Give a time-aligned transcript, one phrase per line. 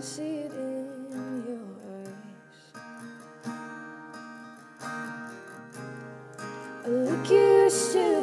[0.00, 1.58] can see it in your
[1.92, 2.32] eyes.
[6.86, 8.19] A look you still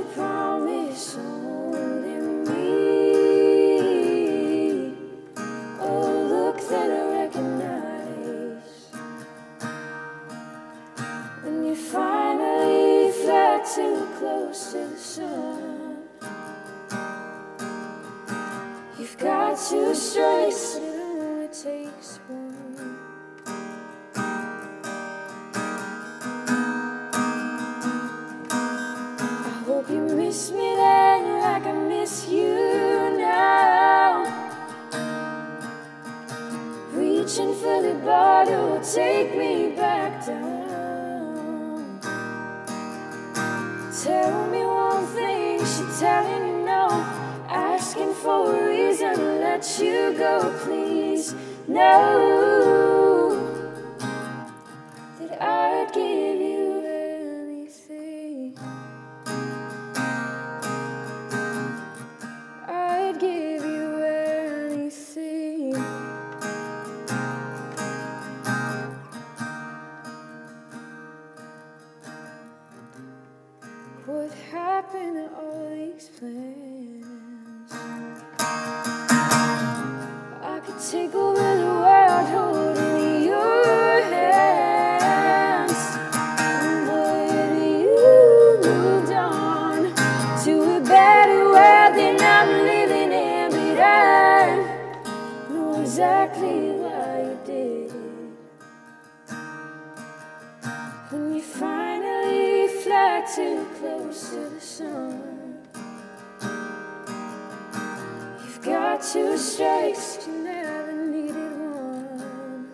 [108.98, 112.72] got two strikes, you never needed one.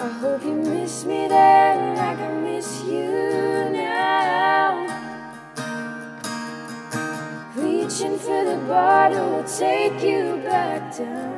[0.00, 4.86] I hope you miss me then, like I miss you now.
[7.56, 11.37] Reaching for the bottle will take you back down.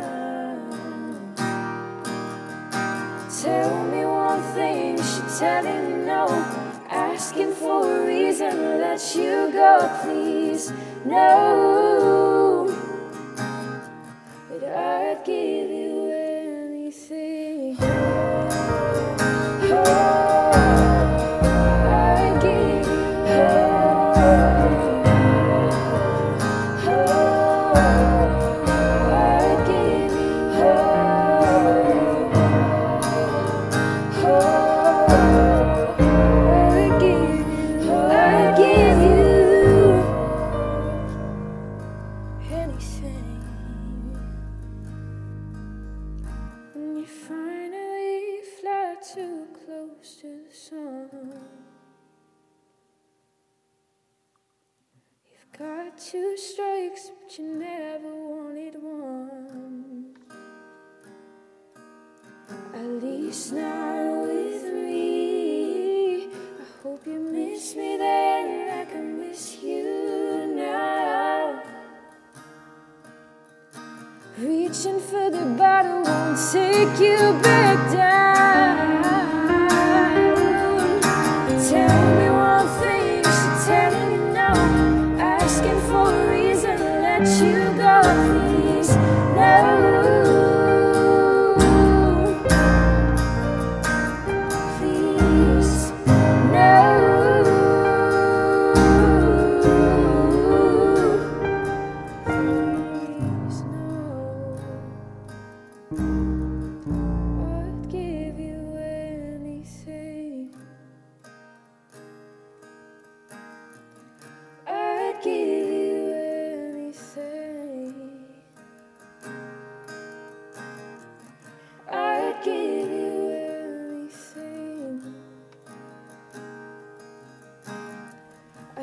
[10.03, 10.73] Please.
[11.05, 11.70] No,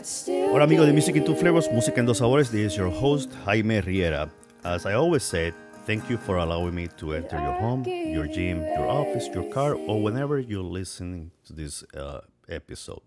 [0.09, 2.49] Hola amigos de Music in Two Flavors, Música en Dos Sabores.
[2.49, 4.31] This is your host Jaime Riera.
[4.63, 5.53] As I always said,
[5.85, 9.73] thank you for allowing me to enter your home, your gym, your office, your car,
[9.73, 13.01] or whenever you're listening to this uh, episode.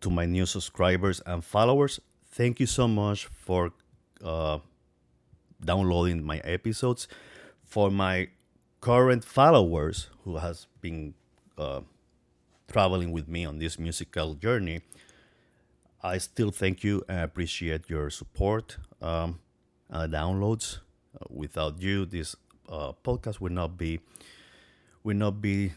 [0.00, 3.72] To my new subscribers and followers, thank you so much for
[4.24, 4.60] uh,
[5.62, 7.06] downloading my episodes.
[7.64, 8.28] For my
[8.80, 11.12] current followers who has been
[11.58, 11.82] uh,
[12.66, 14.80] traveling with me on this musical journey,
[16.04, 19.40] I still thank you and appreciate your support, um,
[19.90, 20.80] downloads.
[21.18, 22.36] Uh, without you, this
[22.68, 24.00] uh, podcast would not be
[25.02, 25.72] would not be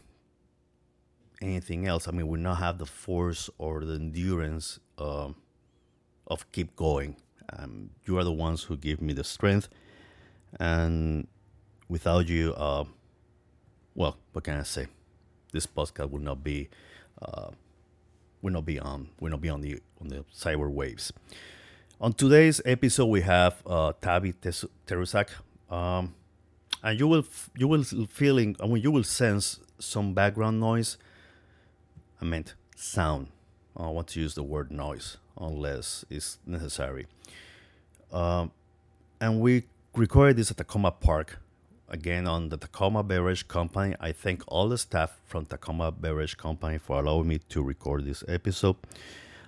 [1.41, 2.09] anything else.
[2.09, 5.35] I mean, would not have the force or the endurance um,
[6.27, 7.15] of keep going.
[7.57, 9.69] Um, you are the ones who give me the strength,
[10.59, 11.25] and
[11.87, 12.83] without you, uh,
[13.95, 14.87] well, what can I say?
[15.53, 16.67] This podcast would not be,
[17.21, 17.51] uh,
[18.41, 21.11] will not be on, will not be on the on the cyber waves.
[21.99, 25.29] On today's episode, we have uh, Tavi Terusak,
[25.71, 26.13] um,
[26.83, 27.25] and you will
[27.57, 30.97] you will feeling, I mean, you will sense some background noise.
[32.21, 33.27] I meant sound.
[33.75, 37.07] I want to use the word noise unless it's necessary.
[38.11, 38.51] Um,
[39.19, 39.63] and we
[39.95, 41.39] recorded this at Takoma Park,
[41.89, 43.95] again on the Takoma Beverage Company.
[43.99, 48.23] I thank all the staff from Takoma Beverage Company for allowing me to record this
[48.27, 48.75] episode.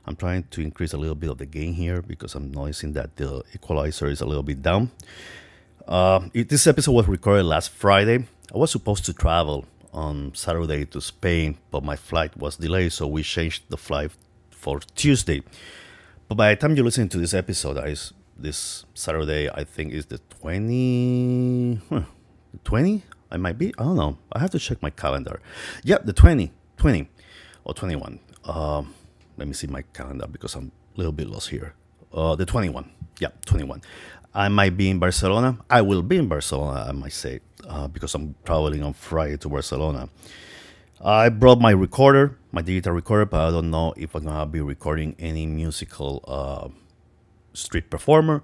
[0.05, 3.15] I'm trying to increase a little bit of the gain here because I'm noticing that
[3.17, 4.91] the equalizer is a little bit down.
[5.87, 8.25] Uh, this episode was recorded last Friday.
[8.53, 13.07] I was supposed to travel on Saturday to Spain, but my flight was delayed, so
[13.07, 14.11] we changed the flight
[14.49, 15.41] for Tuesday.
[16.27, 17.95] But by the time you listen to this episode, I,
[18.37, 22.01] this Saturday, I think is the 20, huh,
[22.63, 23.03] 20?
[23.31, 24.17] I might be, I don't know.
[24.31, 25.39] I have to check my calendar.
[25.83, 27.09] Yeah, the 20, 20
[27.63, 28.19] or 21.
[28.45, 28.93] Um,
[29.37, 31.73] let me see my calendar because I'm a little bit lost here.
[32.13, 32.89] Uh, the 21.
[33.19, 33.81] Yeah, 21.
[34.33, 35.57] I might be in Barcelona.
[35.69, 39.49] I will be in Barcelona, I might say, uh, because I'm traveling on Friday to
[39.49, 40.09] Barcelona.
[41.03, 44.61] I brought my recorder, my digital recorder, but I don't know if I'm gonna be
[44.61, 46.67] recording any musical uh,
[47.53, 48.43] street performer.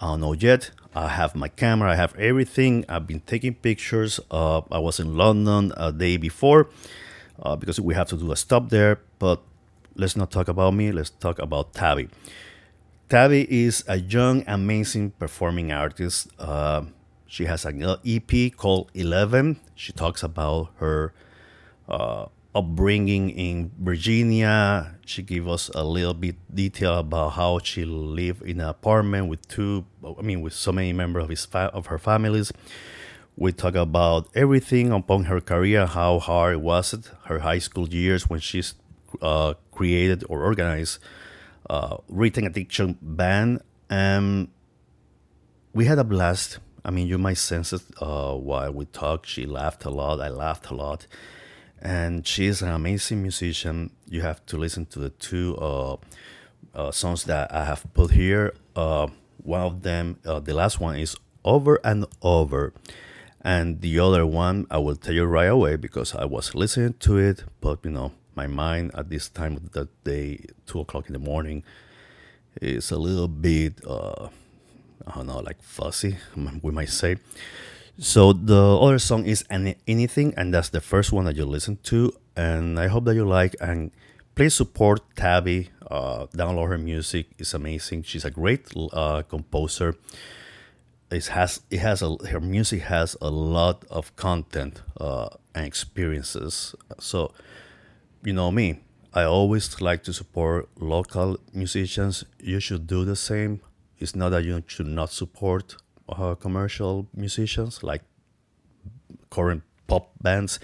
[0.00, 0.70] I don't know yet.
[0.94, 2.84] I have my camera, I have everything.
[2.88, 4.20] I've been taking pictures.
[4.30, 6.68] Uh, I was in London a day before
[7.42, 9.00] uh, because we have to do a stop there.
[9.18, 9.42] But
[9.94, 12.08] let's not talk about me, let's talk about Tavi.
[13.08, 16.28] Tavi is a young, amazing performing artist.
[16.38, 16.82] Uh,
[17.26, 19.58] she has an EP called Eleven.
[19.74, 21.12] She talks about her
[21.88, 24.96] uh, upbringing in Virginia.
[25.04, 29.46] She gave us a little bit detail about how she lived in an apartment with
[29.48, 32.52] two, I mean, with so many members of his fa- of her families.
[33.36, 37.88] We talk about everything upon her career, how hard it was it, her high school
[37.88, 38.74] years when she's
[39.22, 40.98] uh, created or organized
[41.70, 44.48] uh, Written Addiction band, and
[45.72, 46.58] we had a blast.
[46.84, 49.26] I mean, you might sense it uh, while we talked.
[49.26, 50.20] She laughed a lot.
[50.20, 51.06] I laughed a lot
[51.82, 53.90] and she's an amazing musician.
[54.08, 55.96] You have to listen to the two uh,
[56.74, 58.54] uh, songs that I have put here.
[58.76, 59.08] Uh,
[59.42, 62.72] one of them, uh, the last one, is Over and Over,
[63.42, 67.18] and the other one I will tell you right away because I was listening to
[67.18, 71.12] it, but you know my mind at this time of the day, two o'clock in
[71.12, 71.64] the morning,
[72.60, 74.28] is a little bit uh,
[75.08, 76.16] I don't know, like fuzzy,
[76.62, 77.16] we might say.
[77.98, 81.78] So the other song is Any- Anything, and that's the first one that you listen
[81.84, 82.12] to.
[82.36, 83.90] And I hope that you like and
[84.36, 85.70] please support Tavi.
[85.90, 88.04] Uh, download her music; it's amazing.
[88.04, 89.96] She's a great uh, composer.
[91.10, 96.76] It has it has a her music has a lot of content uh, and experiences.
[97.00, 97.32] So
[98.22, 98.80] you know me.
[99.12, 102.24] I always like to support local musicians.
[102.38, 103.60] You should do the same.
[103.98, 105.76] It's not that you should not support
[106.08, 108.02] uh, commercial musicians like
[109.30, 110.58] current pop bands.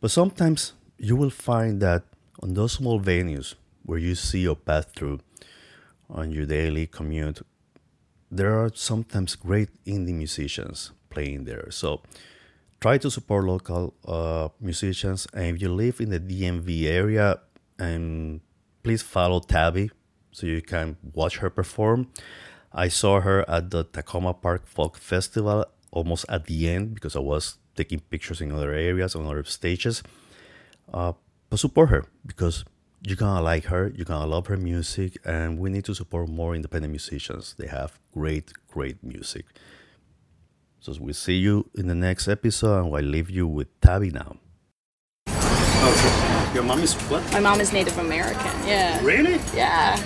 [0.00, 2.04] But sometimes you will find that
[2.42, 5.20] on those small venues where you see your path through
[6.08, 7.40] on your daily commute,
[8.30, 11.70] there are sometimes great indie musicians playing there.
[11.70, 12.02] So
[12.80, 15.26] try to support local uh, musicians.
[15.34, 17.38] And if you live in the DMV area,
[17.78, 18.40] and
[18.82, 19.90] please follow Tavi
[20.30, 22.08] so you can watch her perform.
[22.74, 27.20] I saw her at the Takoma Park Folk Festival almost at the end because I
[27.20, 30.02] was taking pictures in other areas on other stages.
[30.92, 31.12] Uh,
[31.50, 32.64] but support her because
[33.02, 36.54] you're gonna like her, you're gonna love her music, and we need to support more
[36.54, 37.54] independent musicians.
[37.58, 39.44] They have great, great music.
[40.80, 44.36] So we see you in the next episode, and I leave you with Tavi now.
[45.28, 46.54] Okay.
[46.54, 47.22] Your mom is what?
[47.32, 48.52] My mom is Native American.
[48.66, 49.02] Yeah.
[49.04, 49.40] Really?
[49.54, 49.96] Yeah.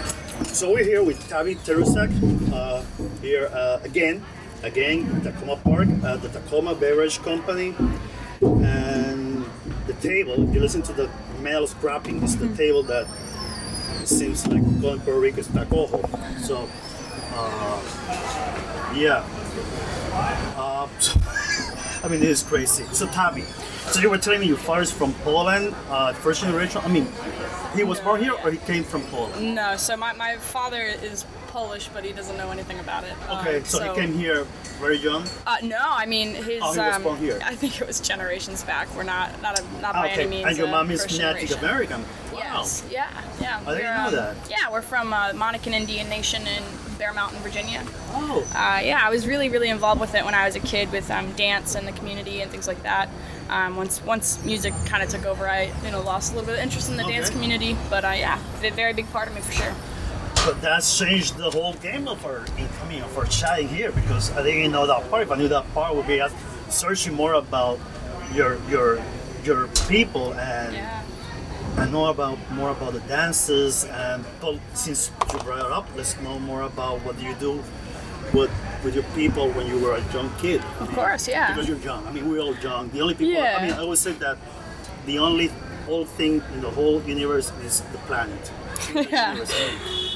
[0.44, 2.10] So we're here with Tavi Terusak,
[2.52, 2.82] uh,
[3.20, 4.24] here uh, again,
[4.62, 7.74] again, Takoma Park, at the Takoma Beverage Company.
[8.40, 9.46] And
[9.86, 13.06] the table, if you listen to the metal scrapping, is the table that
[14.04, 16.00] seems like going Puerto Rico is Tacojo.
[16.40, 16.68] So,
[17.34, 19.24] uh, yeah.
[20.56, 20.88] Uh,
[22.04, 22.84] I mean, this is crazy.
[22.92, 23.44] So, Tommy,
[23.90, 26.80] so you were telling me your father's from Poland, uh, first generation.
[26.84, 27.06] I mean,
[27.74, 29.54] he was born here or he came from Poland?
[29.54, 33.14] No, so my, my father is Polish, but he doesn't know anything about it.
[33.30, 34.44] Okay, Um, so, he came here
[34.78, 35.24] very young.
[35.46, 36.60] Uh, no, I mean his.
[36.62, 37.38] Oh, he was um, born here.
[37.42, 38.94] I think it was generations back.
[38.94, 40.46] We're not not a, not Ah, by okay, any means.
[40.48, 41.58] and your mom is Native.
[41.62, 42.02] American.
[42.32, 42.38] Wow.
[42.38, 42.84] Yes.
[42.90, 43.08] Yeah.
[43.40, 43.56] Yeah.
[43.66, 44.36] I didn't We're, know um, that.
[44.50, 46.62] Yeah, we're from uh, Monacan Indian Nation in
[46.98, 47.82] Bear Mountain, Virginia.
[48.12, 50.92] Oh, Uh, yeah, I was really, really involved with it when I was a kid
[50.92, 53.08] with um, dance and the community and things like that.
[53.48, 56.58] Um, once once music kind of took over, I you know lost a little bit
[56.58, 57.76] of interest in the dance community.
[57.90, 59.74] But uh, yeah, a very big part of me for sure.
[60.44, 64.42] but that's changed the whole game of our incoming of our chatting here because I
[64.42, 65.22] didn't know that part.
[65.22, 66.22] If I knew that part, would be
[66.68, 67.78] searching more about
[68.34, 69.00] your your
[69.44, 71.02] your people and Yeah.
[71.78, 76.18] and know about more about the dances and but since you brought it up, let's
[76.20, 77.62] know more about what you do
[78.32, 78.50] with
[78.84, 80.62] with your people when you were a young kid.
[80.80, 81.52] Of course, yeah.
[81.52, 82.06] Because you're young.
[82.06, 82.88] I mean, we're all young.
[82.90, 83.34] The only people.
[83.34, 83.58] Yeah.
[83.58, 84.38] I mean, I always say that
[85.06, 85.50] the only
[85.88, 88.52] old thing in the whole universe is the planet.
[89.10, 89.34] Yeah.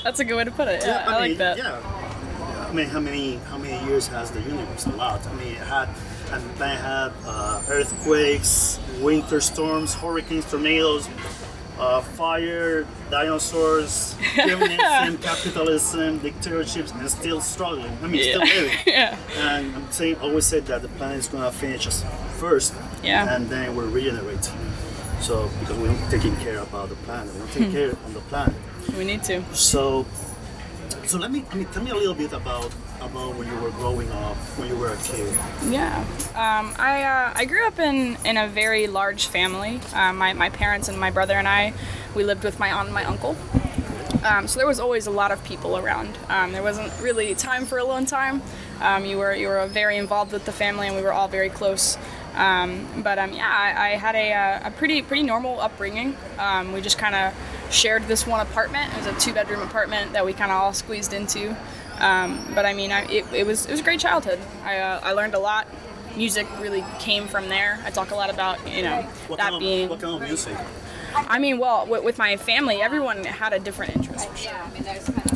[0.04, 0.82] That's a good way to put it.
[0.82, 1.58] Yeah, I, mean, like that.
[1.58, 2.66] Yeah.
[2.68, 4.86] I mean, how many how many years has the universe?
[4.86, 5.26] A lot.
[5.26, 5.88] I mean, it had
[6.30, 11.08] and they had uh, earthquakes, winter storms, hurricanes, tornadoes,
[11.80, 17.90] uh, fire, dinosaurs, communism, capitalism, dictatorships, and still struggling.
[18.02, 18.78] I mean, still living.
[18.86, 19.16] yeah.
[19.38, 22.04] And I'm saying, always said that the planet is gonna finish us
[22.38, 23.34] first, Yeah.
[23.34, 24.50] and then we'll regenerate.
[25.20, 27.58] So because we're not taking care about the planet, we're not Hmm.
[27.58, 28.54] taking care on the planet.
[28.96, 29.42] We need to.
[29.54, 30.04] So,
[31.04, 33.70] so let me, I mean, tell me a little bit about about when you were
[33.70, 35.34] growing up, when you were a kid.
[35.68, 36.04] Yeah,
[36.34, 39.80] um, I uh, I grew up in in a very large family.
[39.94, 41.72] Um, my my parents and my brother and I,
[42.14, 43.36] we lived with my aunt and my uncle.
[44.22, 46.16] Um, so there was always a lot of people around.
[46.28, 48.42] Um, there wasn't really time for alone time.
[48.80, 51.48] Um, you were you were very involved with the family, and we were all very
[51.48, 51.96] close.
[52.34, 56.16] Um, but yeah, I, I had a, uh, a pretty pretty normal upbringing.
[56.72, 57.34] We just kind of
[57.70, 58.92] shared this one apartment.
[58.92, 61.56] It was a two bedroom apartment that we kind of all squeezed into.
[61.98, 64.38] Um, but I mean, I, it, it was it was a great childhood.
[64.64, 65.66] I, uh, I learned a lot.
[66.16, 67.78] Music really came from there.
[67.84, 69.88] I talk a lot about you know What that kind of being.
[69.88, 70.56] what kind of music?
[71.14, 74.28] I mean, well, with, with my family, everyone had a different interest.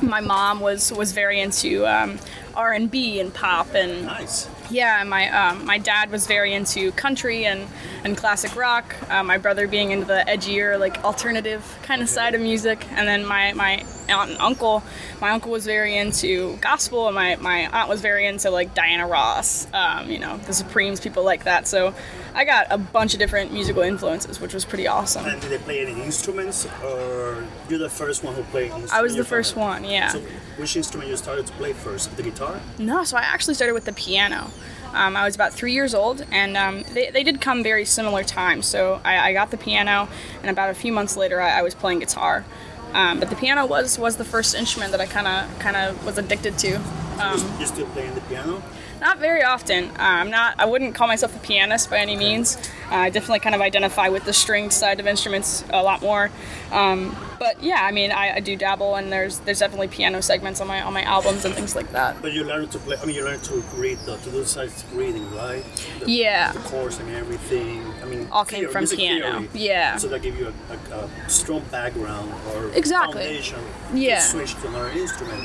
[0.02, 2.18] My mom was was very into um,
[2.54, 4.48] R and B and pop and Nice.
[4.70, 7.66] Yeah, my um, my dad was very into country and,
[8.04, 8.94] and classic rock.
[9.10, 13.06] Uh, my brother being into the edgier, like alternative kind of side of music, and
[13.06, 14.82] then my, my aunt and uncle.
[15.20, 19.06] My uncle was very into gospel, and my, my aunt was very into like Diana
[19.06, 21.66] Ross, um, you know, the Supremes, people like that.
[21.66, 21.94] So
[22.34, 25.24] I got a bunch of different musical influences, which was pretty awesome.
[25.24, 28.64] And did they play any instruments, or you're the first one who played?
[28.64, 29.68] instruments I was the first family?
[29.68, 30.08] one, yeah.
[30.08, 30.20] So,
[30.56, 32.16] which instrument you started to play first?
[32.16, 32.60] The guitar.
[32.78, 34.50] No, so I actually started with the piano.
[34.94, 38.24] Um, I was about three years old, and um, they, they did come very similar
[38.24, 38.66] times.
[38.66, 40.08] So I, I got the piano,
[40.40, 42.44] and about a few months later, I, I was playing guitar.
[42.92, 46.04] Um, but the piano was was the first instrument that I kind of kind of
[46.06, 46.76] was addicted to.
[47.18, 48.62] Um, you, you still playing the piano?
[49.00, 49.84] Not very often.
[49.90, 50.54] Uh, I'm not.
[50.58, 52.56] I wouldn't call myself a pianist by any means.
[52.90, 56.30] Uh, I definitely kind of identify with the stringed side of instruments a lot more.
[56.72, 60.60] Um, but yeah, I mean, I, I do dabble, and there's there's definitely piano segments
[60.60, 62.20] on my on my albums and things like that.
[62.22, 62.96] But you learned to play.
[63.00, 65.64] I mean, you learned to read the to do sight reading, right?
[66.00, 66.52] The, Yeah.
[66.52, 67.84] The chords and everything.
[68.02, 69.40] I mean, All came from piano.
[69.40, 69.48] theory.
[69.54, 69.96] Yeah.
[69.96, 73.22] So that give you a, a, a strong background or Exactly.
[73.24, 73.58] foundation
[73.92, 74.16] Yeah.
[74.16, 75.42] to switch to another instrument.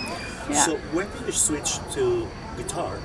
[0.50, 0.54] Yeah.
[0.66, 2.28] So when did you switch to
[2.58, 2.98] guitar?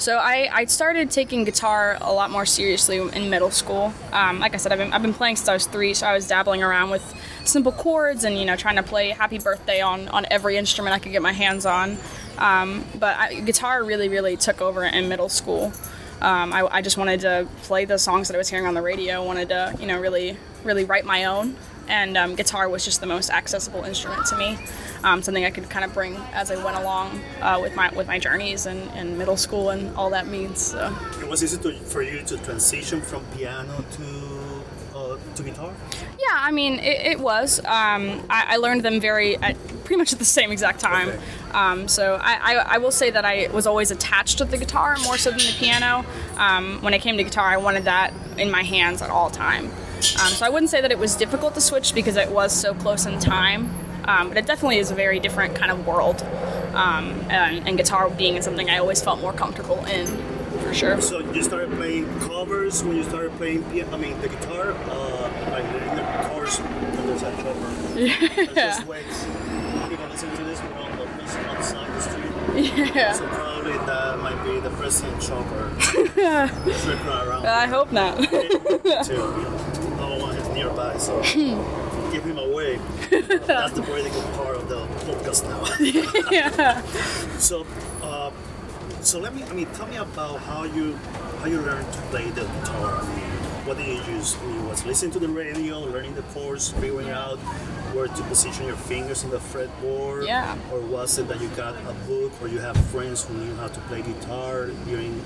[0.00, 3.92] So I, I started taking guitar a lot more seriously in middle school.
[4.14, 6.14] Um, like I said, I've been, I've been playing since I was three, so I
[6.14, 7.14] was dabbling around with
[7.44, 11.00] simple chords and you know trying to play Happy Birthday on, on every instrument I
[11.00, 11.98] could get my hands on.
[12.38, 15.70] Um, but I, guitar really really took over in middle school.
[16.22, 18.82] Um, I, I just wanted to play the songs that I was hearing on the
[18.82, 19.22] radio.
[19.22, 21.56] Wanted to you know really really write my own,
[21.88, 24.58] and um, guitar was just the most accessible instrument to me.
[25.02, 28.06] Um, something I could kind of bring as I went along uh, with my with
[28.06, 30.60] my journeys in, in middle school and all that means.
[30.60, 30.94] So.
[31.20, 34.64] It was easy to, for you to transition from piano to
[34.94, 35.72] uh, to guitar.
[36.18, 37.58] Yeah, I mean, it, it was.
[37.60, 41.08] Um, I, I learned them very at pretty much at the same exact time.
[41.08, 41.20] Okay.
[41.50, 44.96] Um, so I, I, I will say that I was always attached to the guitar
[45.02, 46.04] more so than the piano.
[46.36, 49.64] Um, when it came to guitar, I wanted that in my hands at all time.
[49.64, 52.72] Um, so I wouldn't say that it was difficult to switch because it was so
[52.72, 53.68] close in time.
[54.04, 56.22] Um, but it definitely is a very different kind of world.
[56.74, 60.06] Um, and, and guitar being something I always felt more comfortable in,
[60.60, 61.00] for sure.
[61.00, 63.92] So you started playing covers when you started playing piano.
[63.92, 66.58] I mean the guitar, uh, like in the chorus.
[66.58, 67.98] There's that cover.
[67.98, 68.44] Yeah.
[68.54, 69.04] Just wait.
[69.88, 70.60] People listen to this.
[70.62, 71.04] We're on the
[71.38, 72.94] outside the street.
[72.94, 73.12] Yeah.
[73.12, 75.70] So probably that might be the president chopper.
[76.20, 77.46] Around.
[77.46, 78.16] I hope not.
[78.18, 79.16] too.
[79.96, 81.20] No one is nearby, so
[82.12, 82.78] give him away.
[83.10, 86.30] That's the political part of the podcast now.
[86.30, 86.80] yeah.
[87.38, 87.66] so,
[88.02, 88.30] uh,
[89.00, 89.42] so let me.
[89.44, 90.94] I mean, tell me about how you
[91.40, 93.02] how you learned to play the guitar.
[93.02, 93.30] I mean,
[93.66, 94.36] what did you use?
[94.36, 97.38] I mean, was listening to the radio, learning the chords, figuring out
[97.94, 100.26] where to position your fingers on the fretboard?
[100.26, 100.56] Yeah.
[100.72, 103.68] Or was it that you got a book, or you have friends who knew how
[103.68, 105.20] to play guitar during?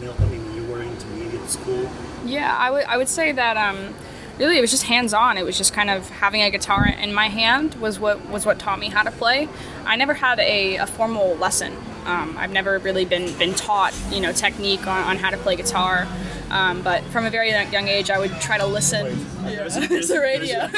[0.00, 1.88] I mean, you were in intermediate school.
[2.24, 3.94] Yeah, I would I would say that um,
[4.40, 5.36] really it was just hands on.
[5.36, 8.58] It was just kind of having a guitar in my hand was what was what
[8.58, 9.48] taught me how to play.
[9.84, 11.76] I never had a, a formal lesson.
[12.06, 15.56] Um, I've never really been been taught you know technique on, on how to play
[15.56, 16.08] guitar.
[16.50, 19.24] Um, but from a very young age, I would try to listen.
[19.42, 20.68] There's, It's a radio.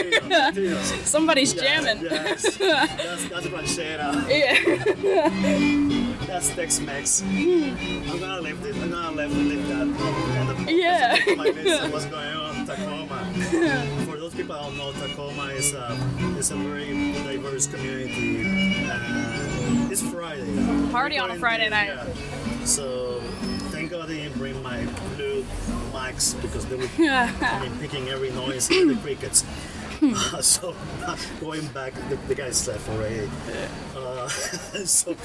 [1.04, 2.02] Somebody's jamming.
[2.02, 4.28] Yes, that's, that's ranchera.
[4.28, 6.26] Yeah.
[6.26, 7.22] That's Tex-Mex.
[7.22, 8.76] I'm gonna leave this.
[8.76, 10.72] I'm gonna leave, leave that on the.
[10.72, 11.18] Yeah.
[11.36, 12.41] My what's going on
[12.76, 14.06] Takoma.
[14.06, 15.92] For those people that don't know, Takoma is a,
[16.38, 18.42] is a very diverse community.
[18.90, 20.90] And it's Friday.
[20.90, 21.88] Party on a Friday night.
[21.88, 22.64] yeah.
[22.64, 23.20] So
[23.70, 24.84] thank God I didn't bring my
[25.16, 25.42] blue
[25.92, 29.44] mics because they were I mean, picking every noise and the crickets.
[30.02, 30.74] Uh, so
[31.40, 33.30] going back, the, the guys left already.
[33.96, 34.28] Uh,
[34.84, 35.16] so,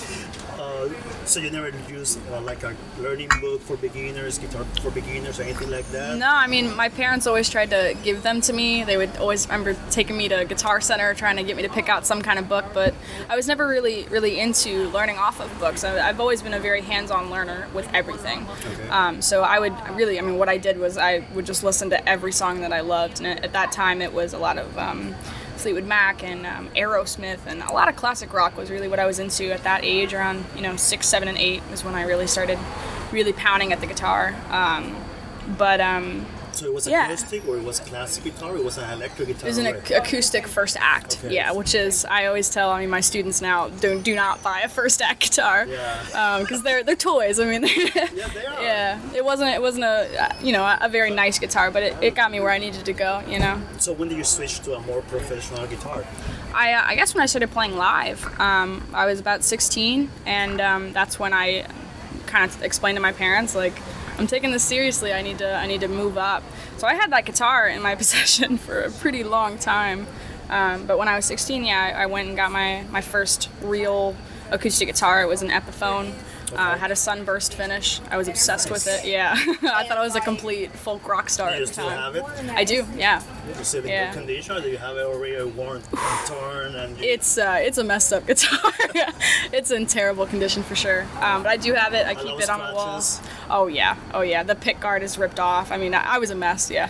[0.60, 0.90] uh,
[1.26, 5.44] so you never use uh, like a learning book for beginners, guitar for beginners, or
[5.44, 6.18] anything like that?
[6.18, 8.84] No, I mean my parents always tried to give them to me.
[8.84, 11.70] They would always remember taking me to a Guitar Center, trying to get me to
[11.70, 12.66] pick out some kind of book.
[12.74, 12.94] But
[13.30, 15.84] I was never really, really into learning off of books.
[15.84, 18.46] I, I've always been a very hands-on learner with everything.
[18.74, 18.90] Okay.
[18.90, 21.90] Um, so I would really, I mean, what I did was I would just listen
[21.92, 24.67] to every song that I loved, and at that time it was a lot of.
[24.76, 25.14] Um,
[25.58, 29.06] Fleetwood Mac and um, Aerosmith and a lot of classic rock was really what I
[29.06, 30.14] was into at that age.
[30.14, 32.60] Around you know six, seven, and eight was when I really started
[33.12, 34.36] really pounding at the guitar.
[34.50, 34.96] Um,
[35.58, 36.26] but um,
[36.58, 37.06] So it was Yeah.
[37.06, 39.46] acoustic, or it was classic guitar, or it was an electric guitar?
[39.48, 41.36] it was an ac- acoustic first act, Okay.
[41.36, 44.62] yeah, which is I always tell I mean my students now don't do not buy
[44.62, 46.40] a first act guitar Yeah.
[46.40, 47.40] because they're they're toys.
[47.40, 48.64] I mean, Yeah, they are.
[48.64, 51.94] yeah, it wasn't it wasn't a you know a, a very nice guitar, but it,
[52.02, 53.22] it got me where I needed to go.
[53.28, 56.04] You know, So when did you switch to a more professional guitar?
[56.56, 58.70] I uh, I guess when I started playing live, um,
[59.02, 61.68] I was about 16, and um, that's when I
[62.26, 63.78] kind of explained to my parents like.
[64.18, 65.14] I'm taking this seriously.
[65.14, 65.54] I need to.
[65.54, 66.44] I need to move up.
[66.78, 70.08] So I had that guitar in my possession for a pretty long time.
[70.50, 73.50] Um, but when I was 16, yeah, I, I went and got my my first
[73.62, 74.16] real
[74.52, 75.22] acoustic guitar.
[75.22, 76.14] It was an Epiphone.
[76.56, 78.00] Uh, had a sunburst finish.
[78.10, 79.06] I was obsessed with it.
[79.06, 81.90] Yeah, I thought I was a complete folk rock star Do at you the still
[81.90, 81.98] time.
[81.98, 82.24] have it?
[82.56, 82.86] I do.
[82.96, 83.22] Yeah,
[83.60, 84.06] Is it in Yeah.
[84.14, 85.82] good condition, or do you have it already worn,
[86.26, 88.72] torn, and it's uh, it's a messed up guitar.
[89.52, 91.02] it's in terrible condition for sure.
[91.22, 92.06] Um, but I do have it.
[92.08, 93.02] I keep it on the wall.
[93.50, 94.44] Oh yeah, oh yeah.
[94.44, 95.72] The pick guard is ripped off.
[95.72, 96.72] I mean, I, I was a mess.
[96.72, 96.88] Yeah,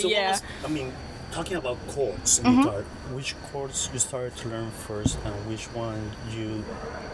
[0.00, 0.30] So yeah.
[0.32, 0.92] was- I mean,
[1.30, 2.62] talking about chords in Mm-hmm.
[2.62, 6.64] guitar, which chords you started to learn first, and which one you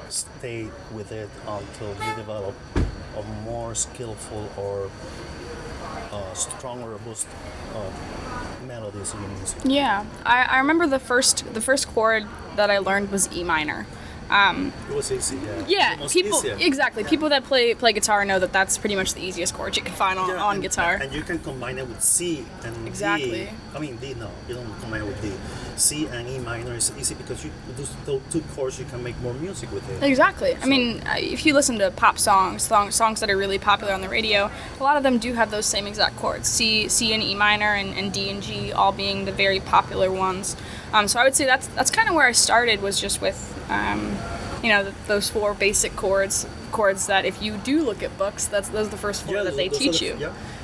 [0.09, 2.55] stayed with it until you develop
[3.17, 4.91] a more skillful or
[6.13, 7.27] uh, stronger, robust
[7.75, 7.91] uh,
[8.67, 9.59] melodies in music?
[9.65, 13.87] Yeah, I, I remember the first the first chord that I learned was E minor.
[14.31, 15.65] Um, It was easy, yeah.
[15.99, 16.57] yeah, people easier.
[16.61, 19.83] exactly people that play play guitar know that that's pretty much the easiest chord you
[19.83, 20.99] can find on, Yeah, on and, guitar.
[21.01, 23.45] And you can combine it with C and Exactly.
[23.47, 23.49] D.
[23.75, 25.33] I mean D, no, you don't combine it with D.
[25.77, 29.19] C and E minor is easy because you those, those two chords you can make
[29.23, 30.03] more music with it.
[30.03, 30.57] Exactly.
[30.63, 34.01] I mean, if you listen to pop songs, song, songs that are really popular on
[34.03, 37.23] the radio, a lot of them do have those same exact chords: C, C and
[37.23, 40.57] E minor, and, and D and G, all being the very popular ones.
[40.93, 43.37] Um, so I would say that's that's kind of where I started was just with,
[43.69, 44.17] um,
[44.63, 46.47] you know, those four basic chords.
[46.73, 49.43] Chords that if you do look at books, that's those are the first four Yeah,
[49.45, 50.17] that they teach the- you.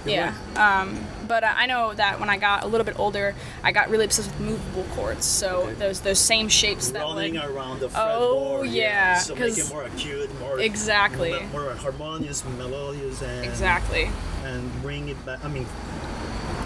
[0.05, 0.81] yeah, Yeah.
[0.83, 4.05] Um, but I know that when I got a little bit older, I got really
[4.05, 5.25] obsessed with movable chords.
[5.25, 5.73] So Okay.
[5.75, 8.73] those those same shapes that running like around the Oh, fretboard.
[8.75, 11.31] yeah, So make it more acute, more Exactly.
[11.53, 14.11] more, more harmonious, melodious, and exactly.
[14.45, 15.39] and bring it back.
[15.43, 15.67] I mean,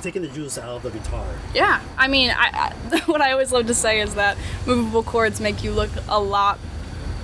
[0.02, 1.26] taking the juice out of the guitar.
[1.54, 5.40] Yeah, I mean, I, I, what I always love to say is that movable chords
[5.40, 6.58] make you look a lot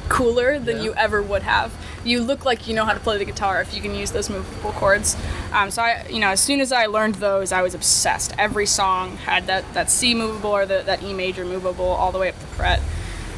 [0.08, 0.82] cooler than Yeah.
[0.82, 1.72] you ever would have.
[2.04, 4.28] You look like you know how to play the guitar if you can use those
[4.28, 5.16] movable chords.
[5.52, 8.34] Um, so I, you know, as soon as I learned those, I was obsessed.
[8.38, 12.18] Every song had that that C movable or the, that E major movable all the
[12.18, 12.80] way up the fret.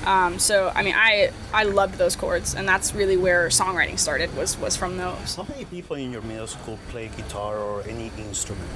[0.04, 4.36] Um, so I mean, I I loved those chords, and that's really where songwriting started
[4.36, 5.36] was was from those.
[5.36, 8.68] How many people in your middle school play guitar or any instrument?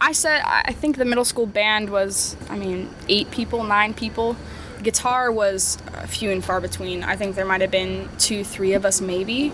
[0.00, 4.36] I said I think the middle school band was I mean eight people, nine people,
[4.82, 7.02] guitar was few and far between.
[7.02, 9.52] I think there might have been two, three of us maybe,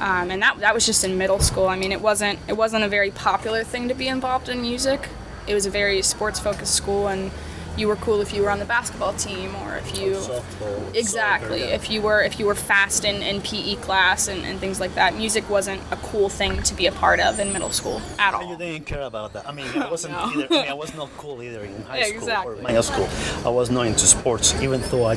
[0.00, 1.66] um, and that that was just in middle school.
[1.66, 5.08] I mean, it wasn't it wasn't a very popular thing to be involved in music.
[5.46, 7.30] It was a very sports focused school, and
[7.76, 11.60] you were cool if you were on the basketball team or if you Softball, exactly
[11.60, 11.74] soccer, yeah.
[11.74, 14.94] if you were if you were fast in, in PE class and, and things like
[14.94, 15.14] that.
[15.16, 18.50] Music wasn't a cool thing to be a part of in middle school at And
[18.50, 19.48] you didn't care about that.
[19.48, 20.30] I mean, I wasn't no.
[20.34, 20.46] either.
[20.50, 22.58] I mean, I was not cool either in high Yeah, school exactly.
[22.58, 23.08] or middle school.
[23.44, 25.14] I was not into sports, even though I,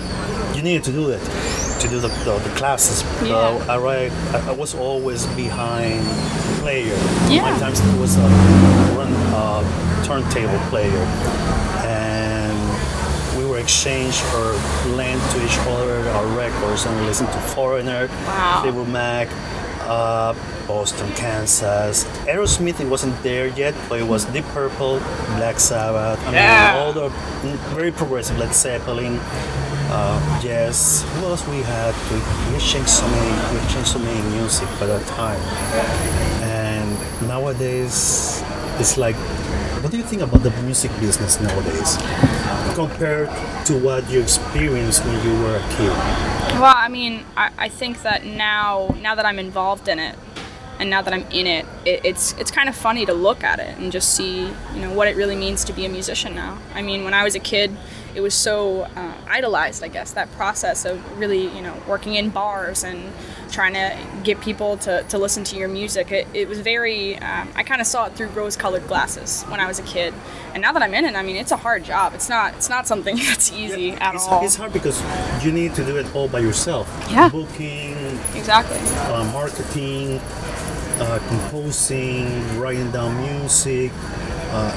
[0.56, 1.20] you needed to do it,
[1.80, 3.04] to do the, the, the classes.
[3.28, 3.36] Yeah.
[3.36, 6.96] Uh, I, I, I was always behind the player.
[7.30, 7.42] Yeah.
[7.52, 8.22] My times it was a
[8.96, 11.02] run uh, turntable player, and
[11.42, 11.63] we were
[13.64, 14.46] exchange or
[15.00, 18.60] lend to each other our records and listen to Foreigner, Wow.
[18.62, 19.28] Fleetwood Mac,
[19.88, 20.34] uh,
[20.68, 22.04] Boston, Kansas.
[22.28, 25.00] Aerosmith it wasn't there yet, but it was Deep Purple,
[25.38, 26.20] Black Sabbath.
[26.22, 26.78] I mean, Yeah.
[26.80, 27.10] all the
[27.76, 29.20] very progressive, Led Zeppelin.
[29.96, 31.94] Uh, yes, who else we had?
[32.10, 32.18] We,
[32.54, 35.40] we changed so many, we changed so many music by that time.
[36.42, 36.88] And
[37.28, 38.42] nowadays,
[38.80, 39.16] it's like,
[39.84, 41.98] what do you think about the music business nowadays,
[42.74, 43.28] compared
[43.66, 45.90] to what you experienced when you were a kid?
[46.58, 50.16] Well, I mean, I, I think that now now that I'm involved in it,
[50.80, 53.60] and now that I'm in it, it, it's it's kind of funny to look at
[53.60, 56.58] it and just see you know what it really means to be a musician now.
[56.74, 57.76] I mean, when I was a kid,
[58.16, 62.30] it was so uh, idolized, I guess, that process of really you know working in
[62.30, 63.12] bars and
[63.52, 66.12] trying to get people to, to listen to your music.
[66.12, 69.68] It, it was very um, I kind of saw it through rose-colored glasses when I
[69.68, 70.14] was a kid,
[70.54, 72.14] and now that I'm in it, I mean, it's a hard job.
[72.14, 74.44] It's not it's not something that's easy at it's, all.
[74.44, 75.02] it's hard because
[75.44, 76.88] you need to do it all by yourself.
[77.10, 77.30] Yeah.
[77.30, 77.94] Booking,
[78.36, 78.78] Exactly.
[79.12, 80.20] uh, marketing,
[81.00, 83.92] uh, composing, writing down music.
[84.54, 84.70] Uh,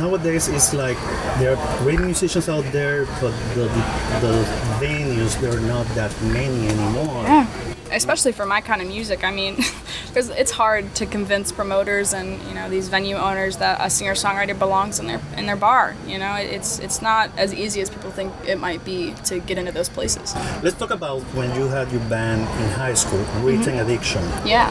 [0.00, 0.98] nowadays, it's like
[1.38, 4.44] there are great musicians out there, but the, the, the
[4.82, 7.22] venues, there are not that many anymore.
[7.22, 7.46] Yeah,
[7.92, 9.24] especially for my kind of music.
[9.24, 9.56] I mean,
[10.08, 14.14] because it's hard to convince promoters and you know these venue owners that a singer
[14.14, 15.94] songwriter belongs in their in their bar.
[16.06, 19.58] You know, it's it's not as easy as people think it might be to get
[19.58, 20.34] into those places.
[20.62, 23.78] Let's talk about when you had your band in high school, Written Mm-hmm.
[23.90, 24.22] Addiction.
[24.46, 24.70] Yeah,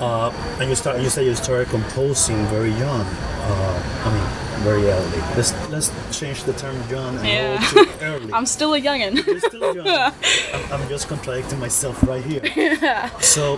[0.00, 1.00] Uh, and you start.
[1.00, 3.00] You say you started composing very young.
[3.02, 5.18] Uh, I mean, very early.
[5.36, 7.58] Let's let's change the term young and Yeah.
[7.76, 8.32] old to early.
[8.36, 9.24] I'm still a youngin.
[9.26, 9.86] You're still young.
[10.54, 12.42] I'm, I'm just contradicting myself right here.
[12.80, 13.10] Yeah.
[13.20, 13.56] So,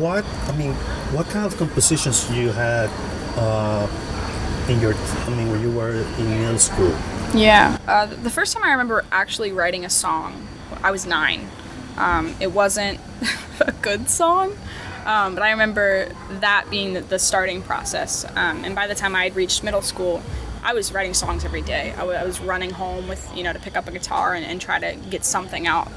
[0.00, 0.72] what I mean,
[1.14, 2.88] what kind of compositions you had
[3.36, 3.86] uh,
[4.68, 4.94] in your?
[4.94, 6.94] I mean, when you were in middle school.
[7.34, 7.76] Yeah.
[7.86, 10.48] Uh, the first time I remember actually writing a song,
[10.82, 11.48] I was nine.
[11.96, 12.98] Um, it wasn't
[13.60, 14.56] a good song,
[15.08, 18.24] um, but I remember that being the, the starting process.
[18.36, 20.22] Um, and by the time I had reached middle school,
[20.62, 21.94] I was writing songs every day.
[21.96, 24.78] I was running home with, you know, to pick up a guitar and, and try
[24.78, 25.88] to get something out.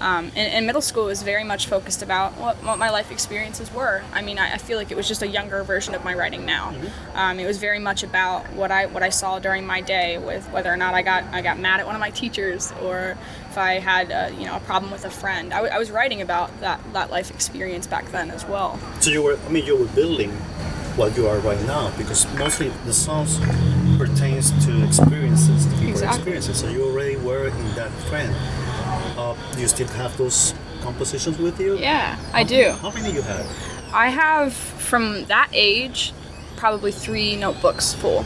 [0.00, 3.10] Um, and, and middle school it was very much focused about what, what my life
[3.10, 4.02] experiences were.
[4.12, 6.46] I mean, I, I feel like it was just a younger version of my writing
[6.46, 6.74] now.
[7.14, 10.46] Um, it was very much about what I what I saw during my day, with
[10.52, 13.16] whether or not I got I got mad at one of my teachers or
[13.50, 15.52] if I had uh, you know a problem with a friend.
[15.52, 18.78] I, w- I was writing about that that life experience back then as well.
[19.00, 19.38] So you were.
[19.46, 20.30] I mean, you were building
[20.96, 23.38] what you are right now because mostly the songs
[23.98, 26.18] pertains to experiences, to people's Exactly.
[26.18, 26.58] experiences.
[26.60, 28.34] So you already were in that trend.
[29.20, 31.76] Uh, do you still have those compositions with you?
[31.76, 32.70] Yeah, I do.
[32.80, 33.46] How many you have?
[33.92, 36.14] I have from that age
[36.56, 38.24] probably three notebooks full.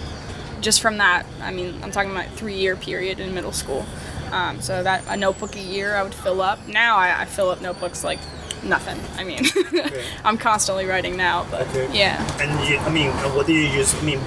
[0.60, 3.84] Just from that, I mean, I'm talking about three year period in middle school.
[4.30, 6.58] Um, so that a notebook a year I would fill up.
[6.68, 8.20] Now I, I fill up notebooks like
[8.62, 8.98] nothing.
[9.18, 9.42] I mean,
[10.24, 11.88] I'm constantly writing now, but Okay.
[11.92, 12.22] yeah.
[12.40, 13.92] And you, I mean, what do you use?
[13.94, 14.20] I mean,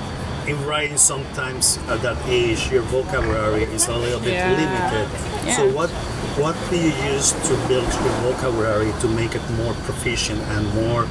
[0.48, 4.52] in writing, sometimes at that age, your vocabulary is a little bit Yeah.
[4.52, 5.56] limited.
[5.56, 5.90] So what
[6.38, 11.08] what do you use to build your vocabulary to make it more proficient and more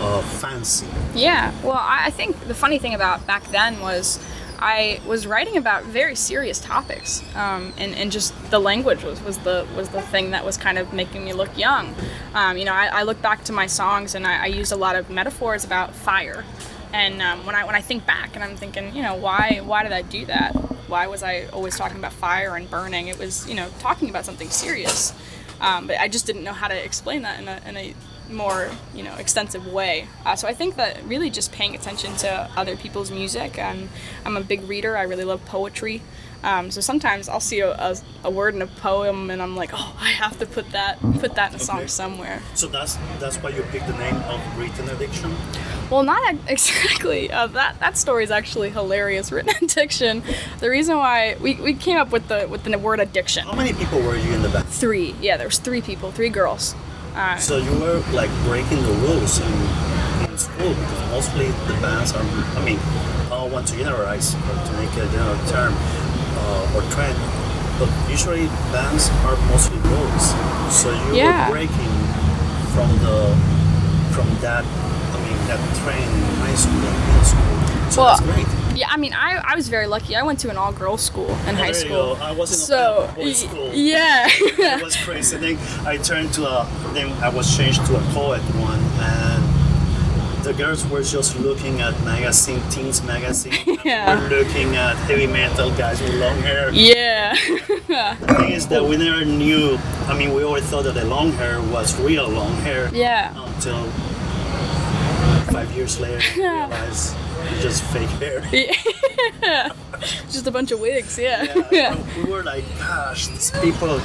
[0.00, 0.86] uh, fancy?
[1.14, 4.22] Yeah, well, I think the funny thing about back then was
[4.58, 9.38] I was writing about very serious topics, um, and, and just the language was, was
[9.38, 11.94] the was the thing that was kind of making me look young.
[12.34, 14.76] Um, you know, I, I look back to my songs and I, I use a
[14.76, 16.44] lot of metaphors about fire,
[16.92, 19.82] and um, when I when I think back and I'm thinking, you know, why why
[19.82, 20.54] did I do that?
[20.88, 23.08] Why was I always talking about fire and burning?
[23.08, 25.12] It was you know talking about something serious,
[25.60, 27.94] um, but I just didn't know how to explain that in a, in a
[28.30, 30.08] more you know extensive way.
[30.24, 33.88] Uh, so I think that really just paying attention to other people's music, and
[34.24, 34.96] I'm a big reader.
[34.96, 36.02] I really love poetry.
[36.46, 39.70] Um, so sometimes I'll see a, a, a word in a poem, and I'm like,
[39.74, 41.86] oh, I have to put that put that in a song Okay.
[41.88, 42.40] somewhere.
[42.54, 45.34] So that's that's why you picked the name of written addiction.
[45.90, 47.32] Well, not exactly.
[47.32, 49.32] Uh, that that story is actually hilarious.
[49.36, 50.22] Written addiction.
[50.60, 53.44] The reason why we, we came up with the with the word addiction.
[53.44, 54.66] How many people were you in the band?
[54.68, 55.16] Three.
[55.20, 56.76] Yeah, there was three people, three girls.
[57.16, 59.52] Uh, So you were like breaking the rules in,
[60.30, 62.22] in school because mostly the bands are.
[62.22, 65.72] I mean, I don't want to generalize or to make a general term
[66.38, 67.16] uh, or trend,
[67.78, 70.24] but usually bands are mostly rules.
[70.74, 71.48] So you Yeah.
[71.48, 71.92] were breaking
[72.74, 73.36] from the
[74.14, 74.64] from that.
[74.64, 77.90] I mean, that trend in high school and middle school.
[77.90, 78.46] So Well, that's great.
[78.76, 80.16] yeah, I mean, I, I was very lucky.
[80.16, 82.16] I went to an all girls school in high school.
[82.20, 83.70] I was in a so y- school.
[83.72, 84.26] yeah.
[84.76, 85.36] it was crazy.
[85.36, 89.35] Then I turned to a, then I was changed to a co-ed one, and
[90.46, 93.52] the girls were just looking at magazine, teens magazine.
[93.84, 94.14] Yeah.
[94.16, 96.70] we were looking at heavy metal guys with long hair.
[96.70, 97.34] yeah.
[97.88, 99.76] The thing is that we never knew.
[100.06, 102.90] I mean, we always thought that the long hair was real long hair.
[102.92, 103.30] Yeah.
[103.54, 103.84] Until
[105.52, 107.14] five years later, we realized
[107.50, 108.42] it's just fake hair.
[108.52, 109.72] Yeah.
[110.30, 111.18] Just a bunch of wigs.
[111.18, 111.42] Yeah.
[111.72, 114.00] Yeah, we were like, gosh, these people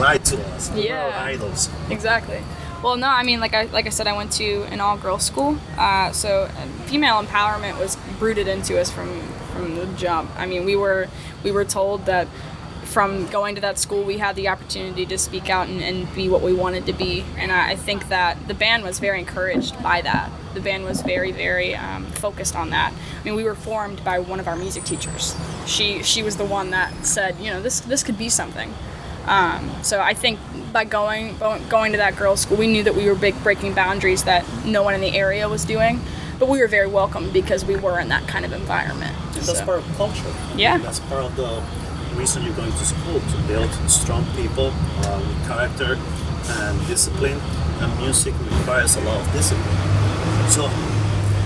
[0.00, 0.70] lied to us.
[0.70, 1.04] Were Yeah.
[1.04, 1.68] our idols.
[1.90, 2.40] Exactly.
[2.84, 5.22] Well, no, I mean, like I like I said, I went to an all girls
[5.22, 6.48] school, uh, so
[6.84, 9.22] female empowerment was rooted into us from
[9.54, 10.30] from the jump.
[10.38, 11.08] I mean, we were
[11.42, 12.28] we were told that
[12.84, 16.28] from going to that school, we had the opportunity to speak out and, and be
[16.28, 19.82] what we wanted to be, and I, I think that the band was very encouraged
[19.82, 20.30] by that.
[20.52, 22.92] The band was very very um, focused on that.
[22.92, 25.34] I mean, we were formed by one of our music teachers.
[25.64, 28.74] She she was the one that said, you know, this this could be something.
[29.24, 30.38] Um, so I think
[30.74, 31.38] by going
[31.70, 34.82] going to that girls' school, we knew that we were big, breaking boundaries that no
[34.82, 36.00] one in the area was doing,
[36.38, 39.16] but we were very welcome because we were in that kind of environment.
[39.28, 40.34] And that's So- part of culture.
[40.56, 40.76] Yeah.
[40.78, 41.62] That's part of the
[42.16, 44.72] reason you're going to school to build strong people
[45.04, 45.96] uh, with character
[46.48, 47.40] and discipline.
[47.80, 49.78] And music requires a lot of discipline.
[50.48, 50.68] So,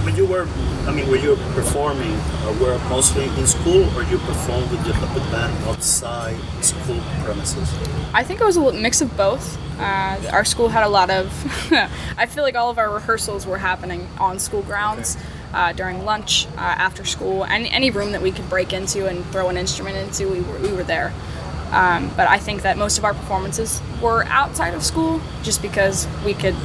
[0.08, 0.48] when you were,
[0.86, 4.94] I mean, when you performing, uh, were mostly in school or you performed with your
[4.94, 7.70] puppet band outside school premises?
[8.14, 9.58] I think it was a mix of both.
[9.78, 11.26] Uh, our school had a lot of.
[12.16, 15.18] I feel like all of our rehearsals were happening on school grounds.
[15.52, 19.24] Uh, during lunch, uh, after school, any, any room that we could break into and
[19.26, 21.12] throw an instrument into, we were, we were there.
[21.70, 26.08] Um, but I think that most of our performances were outside of school just because
[26.24, 26.56] we could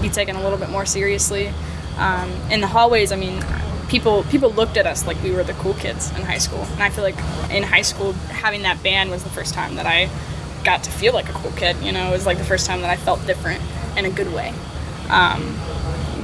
[0.00, 1.52] be taken a little bit more seriously.
[1.98, 3.42] Um, in the hallways, I mean,
[3.88, 6.82] people people looked at us like we were the cool kids in high school, and
[6.82, 7.18] I feel like
[7.50, 10.10] in high school having that band was the first time that I
[10.64, 11.76] got to feel like a cool kid.
[11.82, 13.62] You know, it was like the first time that I felt different
[13.96, 14.52] in a good way.
[15.10, 15.58] Um,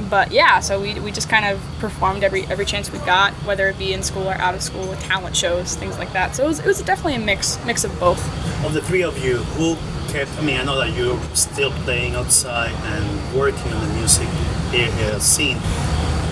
[0.09, 3.69] but yeah, so we, we just kind of performed every every chance we got, whether
[3.69, 6.35] it be in school or out of school, with talent shows, things like that.
[6.35, 8.21] So it was, it was definitely a mix mix of both.
[8.65, 9.75] Of the three of you, who
[10.11, 14.27] kept, I mean, I know that you're still playing outside and working on the music
[14.27, 15.57] uh, scene.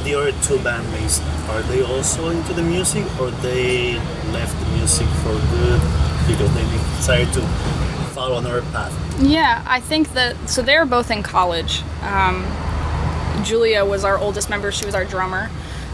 [0.04, 3.94] The other two bandmates, are they also into the music or they
[4.34, 5.82] left the music for good
[6.28, 6.64] because they
[6.98, 7.42] decided to
[8.14, 8.94] follow another path?
[9.22, 11.82] Yeah, I think that so they're both in college.
[12.02, 12.46] Um,
[13.46, 14.74] Julia was our oldest member.
[14.74, 15.50] She was our drummer.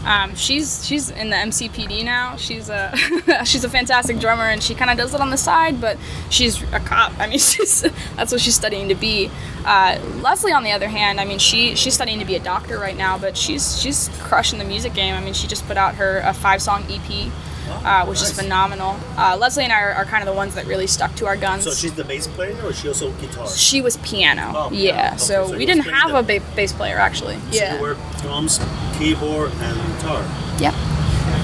[0.06, 2.36] Um, she's she's in the MCPD now.
[2.36, 2.94] She's a
[3.44, 5.80] she's a fantastic drummer, and she kind of does it on the side.
[5.80, 5.98] But
[6.30, 7.12] she's a cop.
[7.18, 7.82] I mean, she's
[8.16, 9.30] that's what she's studying to be.
[9.64, 12.78] Uh, Leslie, on the other hand, I mean, she she's studying to be a doctor
[12.78, 15.14] right now, but she's she's crushing the music game.
[15.14, 17.30] I mean, she just put out her a five song EP.
[17.68, 18.96] Uh, which is phenomenal.
[19.16, 21.36] Uh, Leslie and I are, are kind of the ones that really stuck to our
[21.36, 21.64] guns.
[21.64, 23.48] So she's the bass player or she also guitar?
[23.48, 24.52] She was piano.
[24.54, 24.92] Oh, yeah.
[24.92, 25.06] piano.
[25.08, 27.36] Okay, So, so we didn't have a ba- bass player actually.
[27.50, 27.74] yeah.
[27.74, 28.60] you were drums,
[28.98, 30.22] keyboard, and guitar.
[30.60, 30.74] Yep.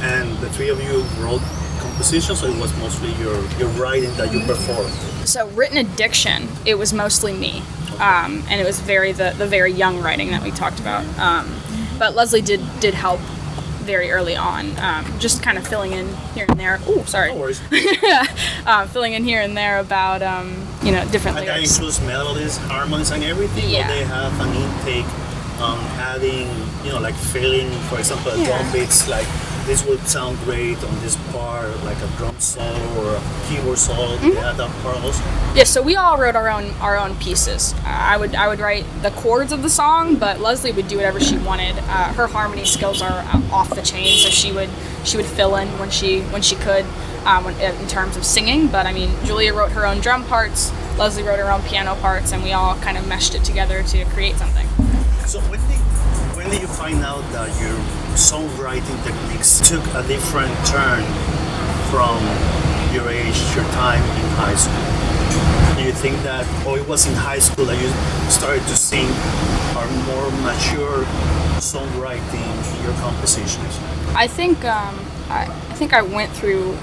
[0.02, 1.40] And the three of you wrote
[1.78, 4.90] compositions, so it was mostly your, your writing that you performed.
[5.26, 7.62] So written addiction, it was mostly me,
[8.00, 11.04] um, and it was very the, the very young writing that we talked about.
[11.18, 11.54] Um,
[11.98, 13.20] but Leslie did did help
[13.82, 16.78] very early on, um, just kind of filling in here and there.
[16.86, 17.32] Oh, sorry.
[17.34, 17.60] No worries.
[18.66, 21.74] um, filling in here and there about um, you know different And that lyrics.
[21.76, 23.68] includes melodies, harmonies, and everything.
[23.68, 23.86] Yeah.
[23.86, 25.06] Or they have an intake
[25.62, 25.78] on
[26.10, 26.48] adding,
[26.84, 28.46] you know, like filling, for example, Yeah.
[28.46, 29.08] drum beats.
[29.08, 29.26] Like
[29.66, 34.16] this would sound great on this part, like a drum solo or a keyboard solo.
[34.16, 34.38] Mm-hmm.
[34.38, 35.22] Add that part also.
[35.54, 37.74] Yeah, so we all wrote our own our own pieces.
[37.86, 41.20] I would I would write the chords of the song, but Leslie would do whatever
[41.20, 41.78] she wanted.
[41.78, 44.70] Uh, her harmony skills are uh, off the chain, so she would
[45.04, 46.84] she would fill in when she when she could
[47.24, 48.66] um, in terms of singing.
[48.66, 50.72] But I mean, Julia wrote her own drum parts.
[50.98, 54.04] Leslie wrote her own piano parts, and we all kind of meshed it together to
[54.06, 54.66] create something.
[55.26, 55.78] So when did
[56.36, 57.76] when did you find out that your
[58.16, 61.04] songwriting techniques took a different turn
[61.90, 62.20] from
[62.92, 65.76] your age, your time in high school?
[65.76, 67.88] Do you think that, or it was in high school that you
[68.30, 71.04] started to sing a more mature
[71.58, 73.78] songwriting in your compositions?
[74.14, 76.76] I think um, I, I think I went through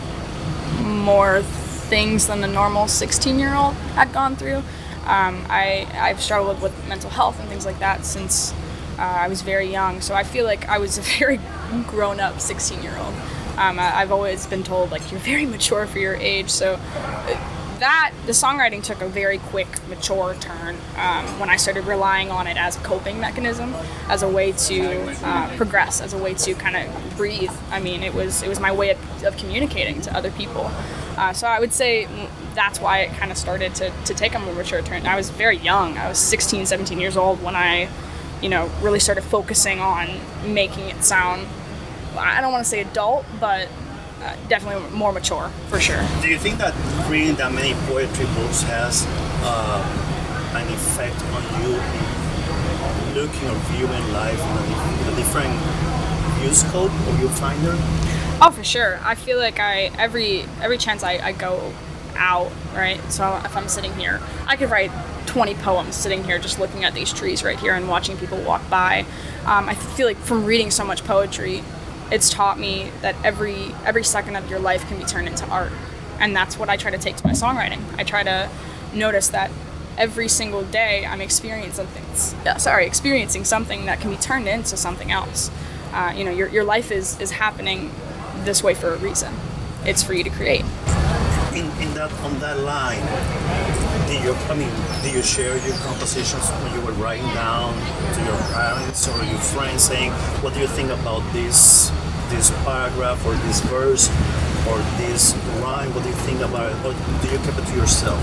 [0.81, 1.41] more
[1.89, 4.63] things than a normal 16 year old had gone through.
[5.05, 8.53] Um, I I've struggled with mental health and things like that since
[8.97, 10.01] uh, I was very young.
[10.01, 11.39] So I feel like I was a very
[11.87, 13.13] grown up 16 year old.
[13.57, 16.49] Um, I, I've always been told like you're very mature for your age.
[16.49, 21.85] So uh, that the songwriting took a very quick, mature turn um, when I started
[21.85, 23.73] relying on it as a coping mechanism,
[24.07, 27.51] as a way to uh, progress, as a way to kind of breathe.
[27.71, 30.69] I mean, it was it was my way of, of communicating to other people.
[31.17, 32.07] Uh, so I would say
[32.55, 35.05] that's why it kind of started to, to take a more mature turn.
[35.05, 35.97] I was very young.
[35.97, 37.89] I was 16, 17 years old when I,
[38.41, 40.07] you know, really started focusing on
[40.45, 41.47] making it sound.
[42.17, 43.67] I don't want to say adult, but
[44.21, 46.01] uh, definitely more mature for sure.
[46.21, 46.73] Do you think that
[47.09, 49.05] reading that many poetry books has
[49.43, 49.83] uh,
[50.55, 55.53] an effect on you in looking or viewing life in a, in a different
[56.39, 57.75] view scope or viewfinder?
[58.41, 58.99] Oh, for sure.
[59.03, 61.73] I feel like I every every chance I, I go
[62.15, 62.99] out, right?
[63.11, 64.91] So if I'm sitting here, I could write
[65.27, 68.67] 20 poems sitting here just looking at these trees right here and watching people walk
[68.69, 69.05] by.
[69.45, 71.63] Um, I feel like from reading so much poetry,
[72.11, 75.71] it's taught me that every every second of your life can be turned into art.
[76.19, 77.81] And that's what i try to take to my songwriting.
[77.97, 78.49] I try to
[78.93, 79.51] notice that
[79.97, 85.11] every single day i'm experiencing something sorry experiencing something that can be turned into something
[85.11, 85.51] else.
[85.93, 87.91] Uh, you know your, your life is is happening
[88.43, 89.33] this way for a reason.
[89.85, 90.65] It's for you to create.
[91.53, 94.71] In, in that on that line did you I mean
[95.03, 97.73] do you share your compositions when you were writing down
[98.15, 101.91] to your parents or your friends saying what do you think about this
[102.29, 104.09] this paragraph or this verse
[104.67, 105.93] or this rhyme?
[105.93, 106.85] What do you think about it?
[106.85, 108.19] Or do you keep it to yourself?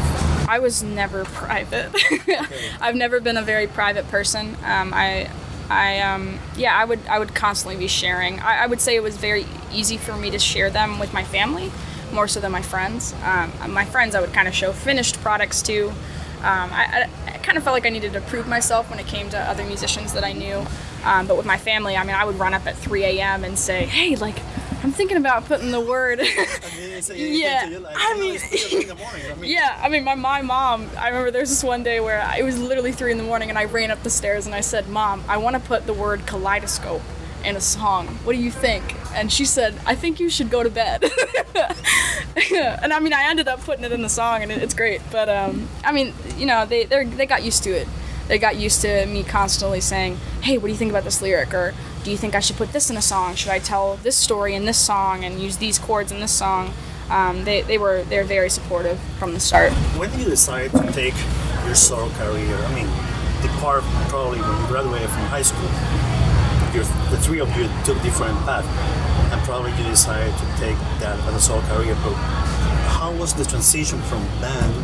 [0.49, 1.95] I was never private.
[2.13, 2.39] Okay.
[2.81, 4.57] I've never been a very private person.
[4.65, 5.31] Um, I
[5.69, 8.39] I um, yeah I would I would constantly be sharing.
[8.41, 11.25] I, I would say it was very easy for me to share them with my
[11.25, 11.71] family
[12.13, 13.15] more so than my friends.
[13.25, 15.89] Um, my friends, I would kind of show finished products to.
[16.39, 19.31] Um, I, I, kind of felt like I needed to prove myself when it came
[19.31, 20.67] to other musicians that I knew.
[21.05, 23.45] Um, but with my family, I mean, I would run up at 3 a.m.
[23.45, 24.37] and say, "Hey, like,
[24.83, 26.19] I'm thinking about putting the word."
[27.15, 30.91] yeah, I mean, yeah, I mean, my my mom.
[30.99, 33.49] I remember there was this one day where it was literally three in the morning,
[33.49, 35.95] and I ran up the stairs and I said, "Mom, I want to put the
[35.95, 37.03] word kaleidoscope."
[37.47, 38.09] In a song.
[38.25, 38.83] What do you think?
[39.15, 41.05] And she said, I think you should go to bed.
[42.53, 45.01] and I mean, I ended up putting it in the song, and it's great.
[45.11, 47.89] But um, I mean, you know, they they got used to it.
[48.29, 51.55] They got used to me constantly saying, "Hey, what do you think about this lyric?"
[51.55, 53.37] or "Do you think I should put this in a song?
[53.37, 56.75] Should I tell this story in this song and use these chords in this song?"
[57.09, 59.73] Um, they, they were they're very supportive from the start.
[59.97, 61.15] When did you decide to take
[61.65, 62.57] your solo career?
[62.57, 62.87] I mean,
[63.43, 65.69] the part probably when you graduated from high school
[66.83, 68.67] the three of you took different paths,
[69.33, 71.97] and probably you decided to take that as a solo career.
[72.03, 72.15] But
[72.97, 74.75] how was the transition from band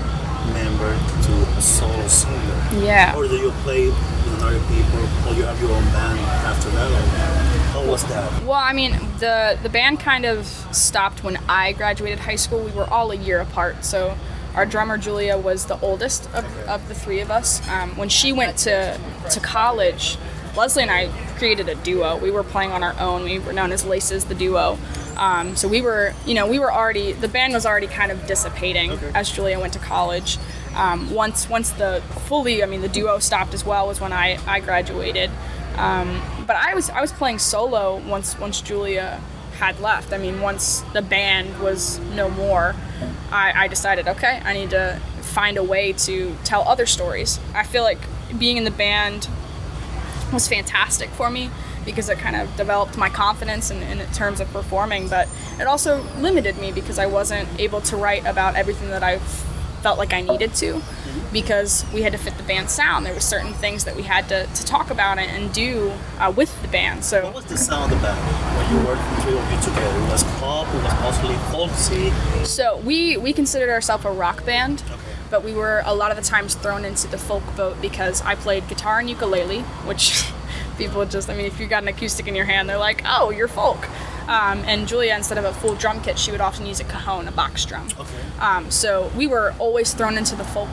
[0.53, 0.93] member
[1.27, 2.85] to a solo singer?
[2.85, 3.17] Yeah.
[3.17, 6.91] Or do you play with other people, or you have your own band after that?
[6.91, 8.43] Or how was that?
[8.43, 12.63] Well, I mean, the the band kind of stopped when I graduated high school.
[12.63, 14.17] We were all a year apart, so
[14.55, 17.67] our drummer Julia was the oldest of, of the three of us.
[17.69, 18.99] Um, when she went to
[19.31, 20.19] to college,
[20.57, 21.11] Leslie and I
[21.43, 22.17] created a duo.
[22.19, 23.25] We were playing on our own.
[23.25, 24.79] We were known as Laces the Duo.
[25.17, 28.25] Um, so we were, you know, we were already the band was already kind of
[28.29, 29.11] dissipating okay.
[29.13, 30.39] as Julia went to college.
[30.77, 34.39] Um, once once the fully, I mean, the duo stopped as well was when I
[34.47, 35.31] I graduated.
[35.79, 39.21] Um, but I was I was playing solo once once Julia
[39.59, 40.13] had left.
[40.13, 42.77] I mean, once the band was no more,
[43.33, 47.41] I, I decided, okay, I need to find a way to tell other stories.
[47.53, 47.99] I feel like
[48.39, 49.27] being in the band
[50.33, 51.51] was fantastic for me
[51.85, 56.03] because it kind of developed my confidence in, in, terms of performing, but it also
[56.19, 59.19] limited me because I wasn't able to write about everything that I
[59.83, 60.81] felt like I needed to
[61.33, 63.05] because we had to fit the band sound.
[63.05, 66.33] There were certain things that we had to, to talk about it and do uh,
[66.35, 67.05] with the band.
[67.05, 68.21] So what was the sound of the band
[68.57, 69.99] when you worked the three of you together?
[69.99, 72.11] It was pop, it was mostly folksy.
[72.45, 74.85] So we we considered ourselves a rock band.
[74.89, 75.02] Okay
[75.33, 78.35] but we were a lot of the times thrown into the folk boat because I
[78.35, 80.31] played guitar and ukulele, which
[80.79, 83.31] people just, I mean, if you got an acoustic in your hand, they're like, oh,
[83.31, 83.89] you're folk.
[84.29, 87.27] Um, and Julia, instead of a full drum kit, she would often use a cajon,
[87.29, 87.89] a box drum.
[87.99, 88.23] Okay.
[88.41, 90.69] Um, so we were always thrown into the folk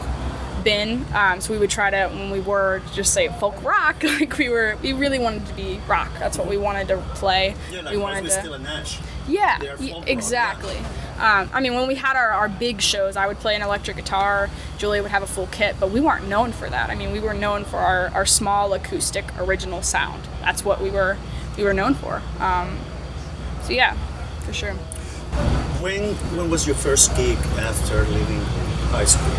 [0.62, 1.06] bin.
[1.14, 4.50] Um, so we would try to, when we were just say folk rock, like we
[4.50, 6.12] were, we really wanted to be rock.
[6.20, 7.56] That's what we wanted to play.
[7.72, 8.32] Yeah, like we wanted to.
[8.32, 9.00] Still a Nash.
[9.26, 9.62] Yeah,
[10.06, 10.76] exactly.
[10.76, 11.09] Rock, yeah.
[11.20, 13.98] Um, I mean, when we had our, our big shows, I would play an electric
[13.98, 16.90] guitar, Julia would have a full kit, but we weren't known for that.
[16.90, 20.24] I mean, we were known for our, our small acoustic original sound.
[20.40, 21.18] that's what we were
[21.58, 22.22] we were known for.
[22.40, 22.80] Um,
[23.64, 23.96] so yeah,
[24.46, 24.74] for sure.
[25.84, 28.40] When when was your first gig after leaving
[28.92, 29.34] high school?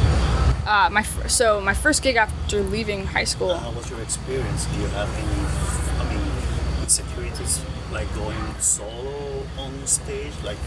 [0.66, 3.54] Uh, my so my first gig after leaving high school.
[3.54, 4.66] How was your experience?
[4.66, 10.58] Do you have any, I mean, insecurities like going solo on stage, like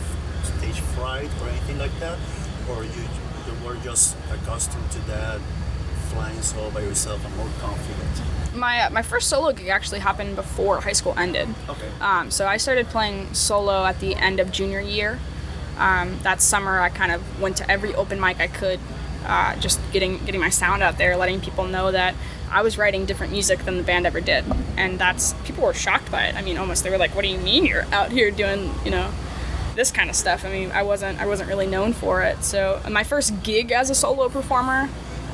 [0.43, 2.17] stage fright or anything like that,
[2.69, 3.03] or you
[3.47, 5.39] you were just accustomed to that,
[6.09, 8.55] flying solo by yourself and more confident?
[8.55, 11.47] My uh, my first solo gig actually happened before high school ended.
[11.69, 11.89] Okay.
[12.01, 15.19] Um, so I started playing solo at the end of junior year.
[15.78, 18.80] Um, that summer, I kind of went to every open mic I could,
[19.26, 22.13] uh, just getting getting my sound out there, letting people know that
[22.54, 24.45] I was writing different music than the band ever did,
[24.78, 26.36] and that's people were shocked by it.
[26.36, 28.91] I mean, almost they were like, "What do you mean you're out here doing, you
[28.91, 29.12] know,
[29.76, 32.43] this kind of stuff?" I mean, I wasn't I wasn't really known for it.
[32.43, 34.89] So my first gig as a solo performer,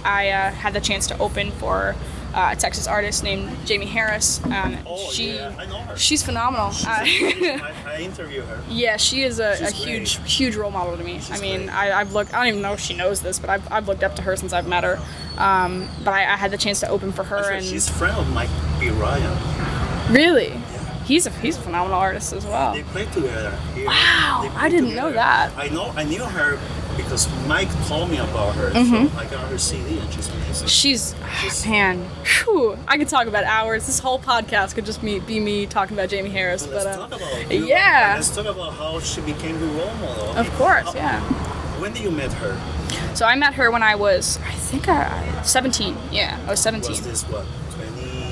[0.06, 1.96] I uh, had the chance to open for.
[2.34, 4.40] Uh, a Texas artist named Jamie Harris.
[4.46, 5.98] Um, Oh, she, yeah, I know her.
[5.98, 6.68] She's phenomenal.
[6.68, 8.62] Uh, I, I interview her.
[8.70, 10.30] Yeah, she is a, a huge, great.
[10.30, 11.20] huge role model to me.
[11.32, 11.70] I mean, great.
[11.72, 12.34] I, I've looked.
[12.34, 14.36] I don't even know if she knows this, but I've, I've looked up to her
[14.36, 15.00] since I've met her.
[15.38, 17.94] Um, but I, I had the chance to open for her, Actually, and she's a
[17.94, 18.50] friend of Mike
[18.80, 18.90] B.
[18.90, 20.14] Ryan.
[20.14, 20.52] really,
[21.06, 22.74] he's a he's a phenomenal artist as well.
[22.74, 23.58] They played together.
[23.74, 23.88] Here.
[23.88, 25.52] Wow, They I didn't know that.
[25.58, 25.92] I know.
[25.96, 26.60] I knew her
[27.04, 28.72] because Mike told me about her.
[28.72, 29.08] Mm-hmm.
[29.08, 30.68] So I got her CD and she's amazing.
[30.68, 32.00] She's she's man,
[32.46, 33.86] whew, I could talk about hours.
[33.86, 36.68] This whole podcast could just me, be me talking about Jamie Harris.
[36.68, 37.66] Let's but uh, talk about you.
[37.66, 38.14] yeah.
[38.16, 40.26] Let's talk about how she became your role model.
[40.38, 41.22] of course, How- yeah.
[41.80, 43.16] When did you meet her?
[43.16, 45.96] So I met her when I was, I think, I, 17.
[46.12, 46.92] Yeah, I was 17.
[46.92, 47.46] Was this what?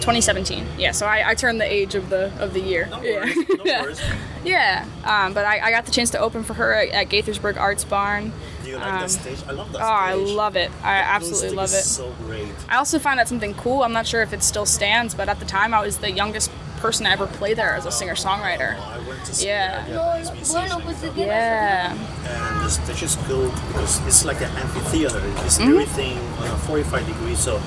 [0.02, 0.66] 2017.
[0.78, 2.88] Yeah, so I, I turned the age of the of the year.
[2.90, 3.20] No yeah.
[3.20, 3.38] worries.
[3.50, 4.02] No worries.
[4.46, 7.58] Yeah, um, but I, I got the chance to open for her at, at Gaithersburg
[7.58, 8.32] Arts Barn.
[8.68, 9.40] Do you like Um, that stage?
[9.48, 10.70] I love that Oh, I love it.
[10.84, 11.84] I The absolutely love it.
[11.86, 12.50] So great.
[12.68, 13.82] I also found out something cool.
[13.84, 16.52] I'm not sure if it still stands, but at the time I was the youngest
[16.82, 18.76] person to ever play there as a singer songwriter.
[18.78, 19.86] Oh, I went to see Yeah.
[19.88, 21.14] a Japanese musician.
[21.16, 21.94] Yeah.
[21.94, 25.22] and the stage is cool because it's like an amphitheater.
[25.46, 25.72] It's Mm-hmm.
[25.72, 27.62] everything on a 45 degrees, so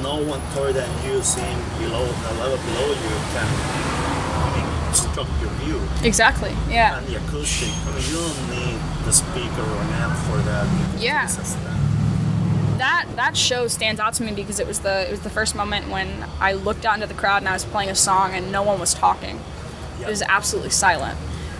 [0.00, 3.48] no one taller than you seeing below the level below you can
[4.56, 5.78] I obstruct your view.
[6.02, 6.56] Exactly.
[6.70, 6.96] Yeah.
[6.98, 11.00] And the acoustic, I mean, you don't need the speaker or an amp for that.
[11.00, 11.26] Yeah.
[12.78, 13.06] That.
[13.16, 15.88] That show stands out to me because it was the it was the first moment
[15.88, 18.62] when I looked out into the crowd and I was playing a song and no
[18.62, 19.38] one was talking.
[20.00, 20.06] Yeah.
[20.06, 21.18] It was absolutely silent.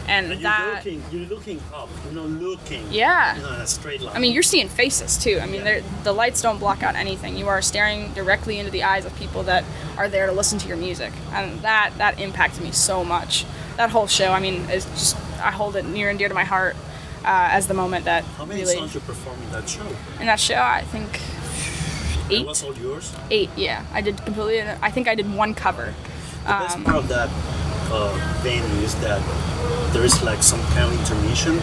[0.09, 2.87] And And you're that looking, you're looking up, you're not looking.
[2.91, 3.37] Yeah.
[3.37, 4.17] You know, in a straight line.
[4.17, 5.39] I mean, you're seeing faces too.
[5.41, 5.81] I mean, Yeah.
[6.03, 7.37] the lights don't block out anything.
[7.37, 9.63] You are staring directly into the eyes of people that
[9.97, 13.45] are there to listen to your music, and that that impacted me so much.
[13.77, 16.45] That whole show, I mean, is just I hold it near and dear to my
[16.45, 16.75] heart
[17.25, 19.87] uh, as the moment that How many really songs you perform in that show?
[20.21, 20.57] in that show.
[20.61, 21.09] I think
[22.31, 23.13] eight, was all yours?
[23.31, 23.51] eight.
[23.57, 24.63] Yeah, I did completely.
[24.83, 25.95] I think I did one cover.
[26.43, 27.29] The best Um, part of that
[27.93, 28.13] uh,
[28.43, 29.21] venue is that
[29.93, 31.61] there is like some kind of intermission.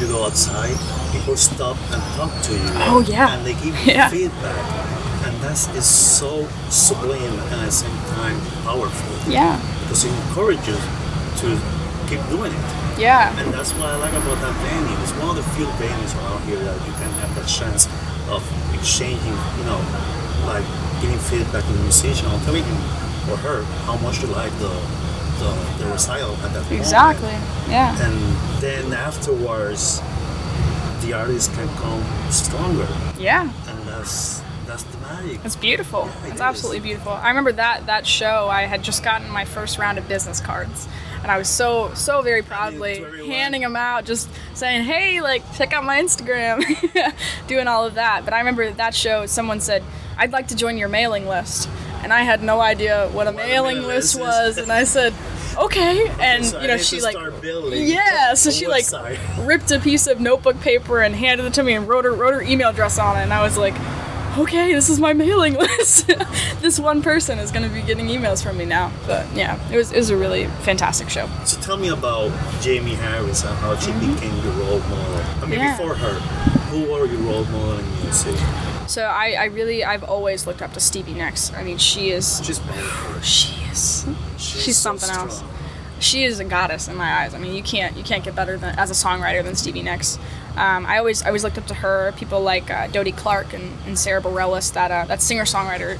[0.00, 0.74] You go outside,
[1.12, 2.68] people stop and talk to you.
[2.90, 3.32] Oh, yeah.
[3.36, 4.08] And they give you Yeah.
[4.10, 4.58] feedback.
[5.24, 9.30] And that is so sublime and at the same time powerful.
[9.32, 10.80] Yeah, Because it encourages
[11.40, 11.56] to
[12.08, 12.98] keep doing it.
[12.98, 14.96] yeah, And that's what I like about that venue.
[15.02, 17.86] It's one of the few venues around here that you can have that chance
[18.30, 18.42] of
[18.74, 19.80] exchanging, you know,
[20.46, 20.64] like
[21.00, 22.76] giving feedback to the musician or telling him
[23.30, 24.72] or her how much you like the
[25.38, 25.50] the,
[25.82, 26.72] the recital at that moment.
[26.80, 27.34] exactly.
[27.68, 28.14] Yeah, And
[28.62, 30.00] then afterwards,
[31.04, 32.86] the artist can come stronger,
[33.18, 33.50] yeah.
[33.68, 35.40] and that's that's the magic.
[35.44, 36.06] It's beautiful.
[36.06, 36.40] Yeah, it it's is.
[36.40, 37.12] absolutely beautiful.
[37.12, 38.48] I remember that that show.
[38.48, 40.86] I had just gotten my first round of business cards,
[41.24, 45.72] and I was so so very proudly handing them out, just saying, "Hey, like check
[45.72, 46.62] out my Instagram,"
[47.46, 48.26] doing all of that.
[48.26, 49.24] But I remember that show.
[49.24, 49.82] Someone said,
[50.18, 51.66] "I'd like to join your mailing list,"
[52.02, 54.20] and I had no idea what a What mailing list list is.
[54.20, 55.14] was, and I said,
[55.56, 57.16] "Okay," and So you know she like.
[57.72, 58.84] Yeah, so she like
[59.38, 62.34] ripped a piece of notebook paper and handed it to me and wrote her wrote
[62.34, 63.74] her email address on it, and I was like,
[64.38, 66.06] okay, this is my mailing list.
[66.60, 68.92] this one person is going to be getting emails from me now.
[69.06, 71.28] But yeah, it was it was a really fantastic show.
[71.44, 72.30] So tell me about
[72.60, 75.14] Jamie Harris and how she became your role model.
[75.42, 75.60] I mean, Mm-hmm.
[75.60, 75.76] Yeah.
[75.76, 76.14] before her,
[76.70, 78.34] who were your role model in music?
[78.88, 81.52] So I, I really I've always looked up to Stevie Nicks.
[81.54, 83.20] I mean, she is She's powerful.
[83.22, 84.06] she is
[84.36, 85.42] she's, so something else.
[86.00, 87.34] She is a goddess in my eyes.
[87.34, 90.18] I mean, you can't you can't get better than as a songwriter than Stevie Nicks.
[90.56, 92.12] Um, I always I always looked up to her.
[92.16, 95.98] People like uh, Dodie Clark and, and Sara Bareilles, that uh, that singer songwriter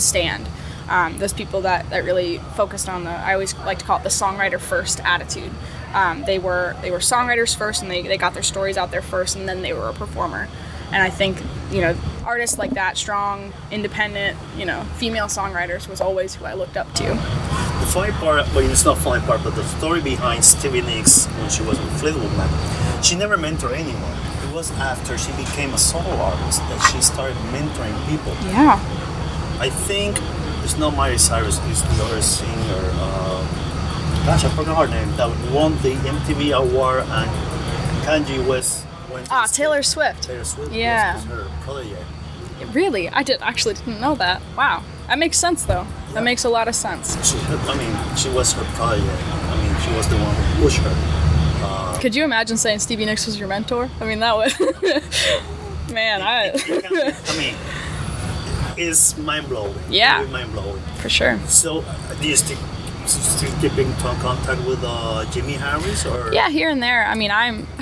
[0.00, 0.48] stand.
[0.88, 4.04] Um, those people that, that really focused on the I always like to call it
[4.04, 5.50] the songwriter first attitude.
[5.94, 9.02] Um, they were they were songwriters first, and they, they got their stories out there
[9.02, 10.48] first, and then they were a performer.
[10.92, 11.42] And I think
[11.72, 16.54] you know artists like that, strong, independent, you know, female songwriters was always who I
[16.54, 17.04] looked up to.
[17.04, 21.48] The funny part, well, it's not funny part, but the story behind Stevie Nicks when
[21.50, 22.50] she was with Fleetwood Mac,
[23.06, 24.18] she never mentored anyone.
[24.42, 28.32] It was after she became a solo artist that she started mentoring people.
[28.50, 28.80] Yeah.
[29.60, 30.18] I think
[30.64, 32.50] it's not Miley Cyrus, it's the other singer.
[32.98, 33.46] Uh,
[34.26, 35.16] gosh, I forgot her name.
[35.16, 37.30] That won the MTV award and
[38.04, 39.28] Kanye West went.
[39.30, 39.84] Ah, Taylor.
[39.84, 40.24] Swift.
[40.24, 40.72] Taylor Swift.
[40.72, 41.14] Yeah.
[41.14, 42.04] Was, was her protege.
[42.72, 43.08] Really?
[43.08, 44.42] I did actually didn't know that.
[44.56, 44.82] Wow.
[45.06, 45.86] That makes sense though.
[46.08, 46.14] Yeah.
[46.14, 47.14] That makes a lot of sense.
[47.24, 49.06] She, I mean, she was her protege.
[49.06, 51.15] I mean, she was the one who pushed her.
[52.00, 53.88] Could you imagine saying Stevie Nicks was your mentor?
[54.00, 54.52] I mean, that would.
[55.92, 56.50] Man, I.
[56.50, 57.54] I mean,
[58.76, 59.74] it's mind blowing.
[59.88, 60.24] Yeah.
[60.30, 60.80] mind blowing.
[60.96, 61.38] For sure.
[61.46, 61.84] So,
[62.20, 62.58] do you still
[63.12, 66.32] still keeping contact with uh, Jimmy Harris or?
[66.32, 67.04] Yeah, here and there.
[67.06, 67.66] I mean, I'm.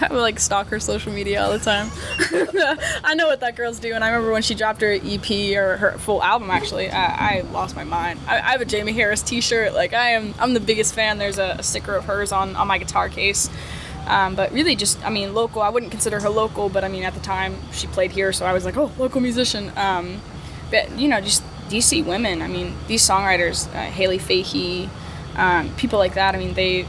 [0.00, 1.90] I like stalk her social media all the time.
[3.04, 4.02] I know what that girl's doing.
[4.02, 6.50] I remember when she dropped her EP or her full album.
[6.50, 8.20] Actually, I, I lost my mind.
[8.26, 9.74] I, I have a Jamie Harris T-shirt.
[9.74, 10.34] Like I am.
[10.38, 11.18] I'm the biggest fan.
[11.18, 13.50] There's a, a sticker of hers on on my guitar case.
[14.06, 15.62] Um, but really, just I mean, local.
[15.62, 18.46] I wouldn't consider her local, but I mean, at the time she played here, so
[18.46, 19.72] I was like, oh, local musician.
[19.76, 20.20] Um,
[20.70, 22.42] but you know, just DC women.
[22.42, 24.88] I mean, these songwriters, uh, Haley Fahey,
[25.36, 26.34] um, people like that.
[26.34, 26.86] I mean, they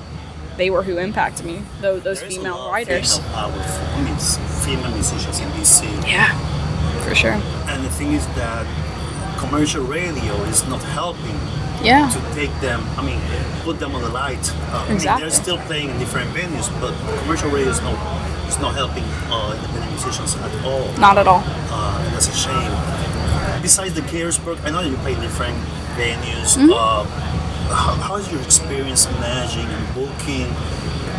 [0.57, 1.61] they were who impacted me.
[1.81, 3.17] Those, those There female writers.
[3.17, 4.17] Female power, I mean,
[4.65, 5.83] female musicians in DC.
[6.07, 6.33] Yeah,
[7.07, 7.37] for sure.
[7.67, 8.65] And the thing is that
[9.37, 11.37] commercial radio is not helping
[11.83, 13.21] Yeah, to take them, I mean,
[13.63, 14.41] put them on the light.
[14.73, 17.93] Uh, I mean, they're still playing in different venues, but commercial radio is not,
[18.49, 20.89] is not helping uh, independent musicians at all.
[20.97, 21.43] not at all.
[21.69, 22.73] Uh, and that's a shame.
[23.67, 25.57] Besides the Gaithersburg, I know you play different
[25.99, 26.55] venues.
[26.55, 26.71] Mm-hmm.
[26.71, 27.03] Uh,
[27.75, 30.47] how, how's your experience managing and booking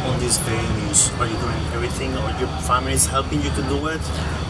[0.09, 1.12] on these venues?
[1.20, 4.01] Are you doing everything, or your family is helping you to do it?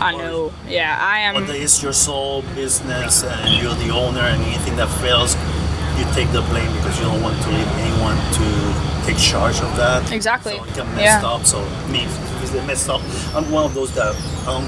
[0.00, 0.52] I Or- know.
[0.68, 1.44] Yeah, I am.
[1.44, 5.34] that is your sole business and you're the owner, and anything that fails,
[5.98, 8.46] you take the blame because you don't want to leave anyone to
[9.10, 10.12] take charge of that.
[10.12, 10.54] Exactly.
[10.56, 11.26] So it can mess Yeah.
[11.34, 11.44] up.
[11.44, 11.58] So
[11.90, 13.00] me, if it's messed up,
[13.34, 14.14] I'm one of those that
[14.46, 14.62] um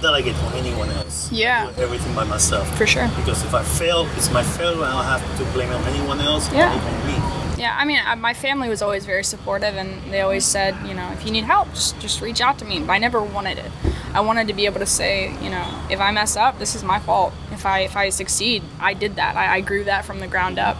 [0.00, 1.30] delegate on anyone else.
[1.32, 1.72] Yeah.
[1.78, 2.68] Everything by myself.
[2.76, 3.08] For sure.
[3.16, 4.84] Because if I fail, it's my failure.
[4.84, 6.52] I don't have to blame on anyone else.
[6.52, 6.74] Yeah.
[7.06, 7.38] Me.
[7.58, 10.94] Yeah, I mean, uh, my family was always very supportive, and they always said, you
[10.94, 12.78] know, if you need help, just just reach out to me.
[12.78, 13.70] But I never wanted it.
[14.14, 16.84] I wanted to be able to say, you know, if I mess up, this is
[16.84, 17.34] my fault.
[17.50, 19.34] If I if I succeed, I did that.
[19.34, 20.76] I, I grew that from the ground up.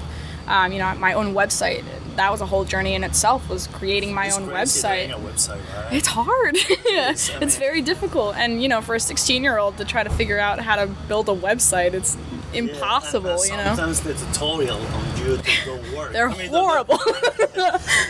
[0.46, 1.84] Um, you know, my own website.
[2.18, 3.48] That was a whole journey in itself.
[3.48, 5.10] Was creating my It's own website.
[5.12, 5.92] website, right?
[5.92, 6.56] It's hard.
[6.90, 10.38] is, I it's very difficult, and you know, for a 16-year-old to try to figure
[10.38, 12.16] out how to build a website, it's
[12.52, 13.30] Yeah, and- impossible.
[13.42, 16.12] and you know, Sometimes the tutorial on YouTube don't work.
[16.14, 16.98] they're I mean, horrible.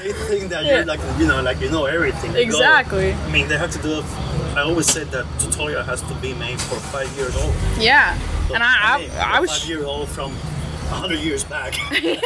[0.02, 0.76] They think that Yeah.
[0.76, 2.34] you're like, you know, like you know everything.
[2.34, 3.12] Exactly.
[3.12, 4.02] I mean, they have to do.
[4.56, 7.52] I always said that tutorial has to be made for five years old.
[7.78, 8.16] yeah,
[8.48, 10.32] But and I, mean, I, I was five years old from
[10.89, 11.74] hundred years back.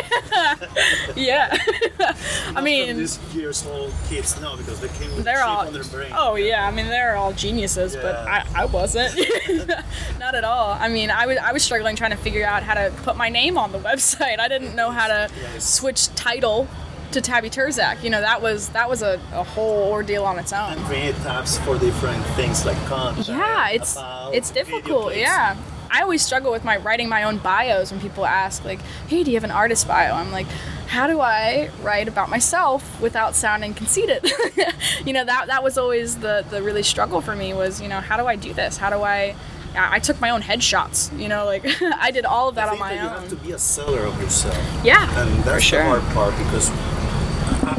[1.16, 1.56] Yeah.
[2.56, 5.66] I mean, these years old kids now because they came with they're all.
[5.66, 6.10] on their brain.
[6.14, 9.14] Oh yeah, I mean they're all geniuses, but I, I wasn't.
[10.18, 10.72] Not at all.
[10.80, 13.28] I mean, I was I was struggling trying to figure out how to put my
[13.28, 14.38] name on the website.
[14.38, 15.68] I didn't know how to Yes.
[15.74, 16.66] switch title
[17.12, 18.02] to Tabby Turzak.
[18.02, 20.72] You know, that was that was a, a whole ordeal on its own.
[20.72, 23.28] And create tabs for different things like content.
[23.28, 23.96] Yeah, it's
[24.32, 25.14] it's difficult.
[25.16, 25.56] Yeah.
[25.92, 29.30] I always struggle with my writing my own bios when people ask like, "Hey, do
[29.30, 30.46] you have an artist bio?" I'm like,
[30.88, 34.32] "How do I write about myself without sounding conceited?"
[35.04, 38.00] you know, that that was always the the really struggle for me was, you know,
[38.00, 38.78] how do I do this?
[38.78, 39.34] How do I
[39.76, 41.62] I took my own headshots, you know, like
[42.00, 43.14] I did all of that on my that you own.
[43.20, 44.56] have to be a seller of yourself.
[44.82, 45.82] yeah, and that's for sure.
[45.82, 46.74] the hard part because I,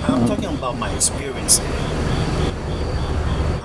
[0.07, 1.59] I'm talking about my experience.
[1.59, 1.63] I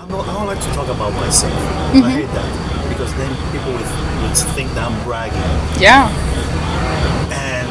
[0.08, 1.52] don't, I don't like to talk about myself.
[1.52, 2.02] Mm-hmm.
[2.02, 3.86] I hate that because then people would,
[4.26, 5.38] would think that I'm bragging.
[5.78, 6.10] Yeah.
[7.30, 7.70] And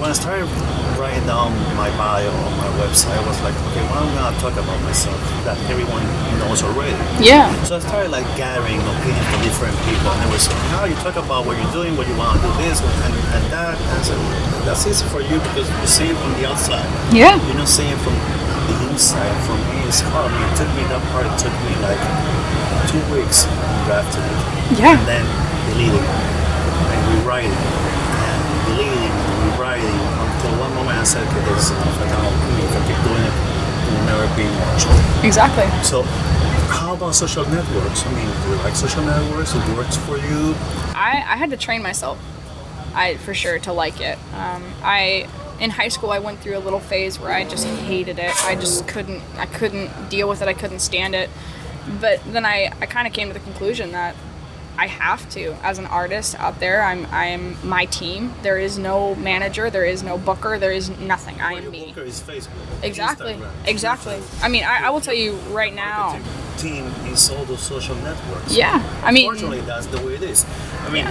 [0.00, 0.48] when I started
[0.96, 4.40] writing down my bio on my website, I was like, okay, what am I gonna
[4.40, 6.00] talk about myself that everyone
[6.40, 6.96] knows already?
[7.20, 7.52] Yeah.
[7.68, 10.96] So I started like gathering opinions from different people, and they were saying, "How you
[11.04, 13.92] talk about what you're doing, what you want to do this and, and that." And
[13.92, 14.20] I said,
[14.64, 16.88] "That's easy for you because you see it from the outside.
[17.12, 17.36] Yeah.
[17.44, 18.16] You're not seeing it from
[18.72, 19.36] the inside.
[19.44, 20.32] For me, it's hard.
[20.32, 21.28] It took me that part.
[21.28, 22.00] It took me like
[22.88, 23.44] two weeks
[23.86, 24.98] drafting it, Yeah.
[24.98, 25.24] and then
[25.70, 31.70] deleting and rewriting and deleting and rewriting until one moment I said, "Okay, this is
[31.70, 32.32] enough.
[32.32, 34.88] I mean, if I keep doing it, it will never be watched."
[35.24, 35.66] Exactly.
[35.82, 36.02] So,
[36.70, 38.04] how about social networks?
[38.06, 39.54] I mean, do you like social networks?
[39.54, 40.54] It works for you?
[40.94, 42.18] I, I had to train myself,
[42.94, 44.18] I for sure to like it.
[44.34, 45.26] Um, I
[45.58, 48.30] in high school I went through a little phase where I just hated it.
[48.44, 50.48] I just couldn't I couldn't deal with it.
[50.48, 51.30] I couldn't stand it.
[52.00, 54.16] But then I, I kind of came to the conclusion that
[54.78, 56.82] I have to as an artist out there.
[56.82, 58.34] I'm I am my team.
[58.42, 59.70] There is no manager.
[59.70, 60.58] There is no booker.
[60.58, 61.40] There is nothing.
[61.40, 61.86] I am me.
[61.86, 62.50] booker is Facebook.
[62.82, 63.34] Exactly.
[63.34, 64.22] Instagram, Exactly.
[64.42, 66.20] I mean, I, I will tell you right now.
[66.58, 68.54] Team is all those social networks.
[68.54, 68.82] Yeah.
[69.02, 70.44] I mean, Fortunately, that's the way it is.
[70.82, 71.06] I mean,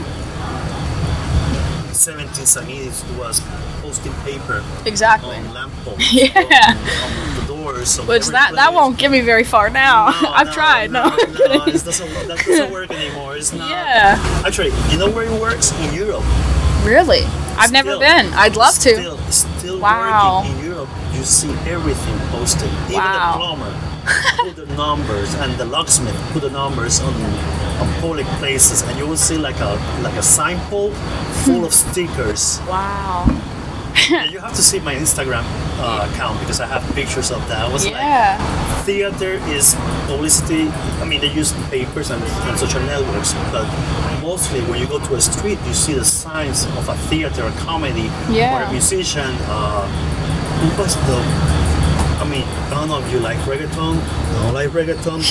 [1.95, 3.41] 70s and 80s was
[3.81, 5.37] posting paper exactly.
[5.37, 5.45] on
[6.11, 6.33] Yeah.
[6.35, 7.99] on, on the doors.
[7.99, 10.09] of Which that that won't get me very far now.
[10.21, 10.91] No, I've no, tried.
[10.91, 13.35] No, No, no, doesn't, that doesn't work anymore.
[13.35, 13.69] It's not.
[13.69, 14.43] Yeah.
[14.45, 15.71] Actually, you know where it works?
[15.81, 16.23] In Europe.
[16.83, 17.23] Really?
[17.57, 18.33] I've never been.
[18.33, 18.93] I'd love to.
[18.95, 20.41] Still, still Wow.
[20.43, 20.89] working in Europe.
[21.13, 22.69] You see everything posted.
[22.87, 23.31] Even Wow.
[23.31, 23.95] the plumber
[24.37, 27.13] put the numbers, and the locksmith put the numbers on
[27.81, 30.91] on public places, and you will see like a like a sign pole
[31.43, 31.89] full of hmm.
[31.91, 32.59] stickers.
[32.67, 33.25] Wow.
[34.31, 35.43] You have to see my Instagram
[35.79, 37.65] uh, account because I have pictures of that.
[37.69, 38.37] I was like, Yeah.
[38.83, 39.75] theater is
[40.07, 40.67] publicity.
[41.01, 43.65] I mean, they use papers and, and social networks, but
[44.21, 47.51] mostly when you go to a street, you see the signs of a theater, a
[47.63, 48.59] comedy, Yeah.
[48.59, 49.31] or a musician.
[49.47, 49.87] Uh,
[50.59, 51.19] who was the?
[52.21, 53.97] I mean, I don't know if you like reggaeton.
[54.01, 55.21] I don't like reggaeton,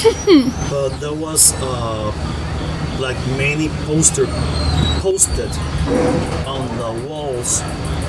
[0.70, 2.12] but there was uh,
[3.00, 4.26] like many poster
[5.00, 5.50] posted
[6.46, 7.62] on the walls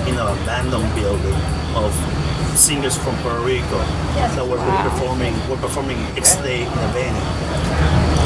[0.07, 1.35] in an abandoned building
[1.75, 1.91] of
[2.57, 3.77] singers from Puerto Rico
[4.15, 4.83] that were Wow.
[4.89, 7.21] performing were performing X Day in a venue,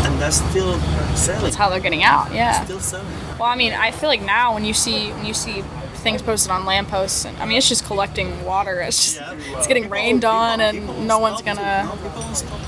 [0.06, 0.80] and that's still
[1.16, 1.44] selling.
[1.44, 2.32] That's how they're getting out.
[2.34, 2.64] Yeah.
[2.64, 3.08] Still selling.
[3.40, 5.64] Well, I mean, I feel like now when you see when you see
[6.04, 8.80] things posted on lampposts, and I mean, it's just collecting water.
[8.82, 9.22] It's just
[9.58, 11.84] it's getting rained on, and no one's gonna.
[11.86, 12.60] no, people don't stop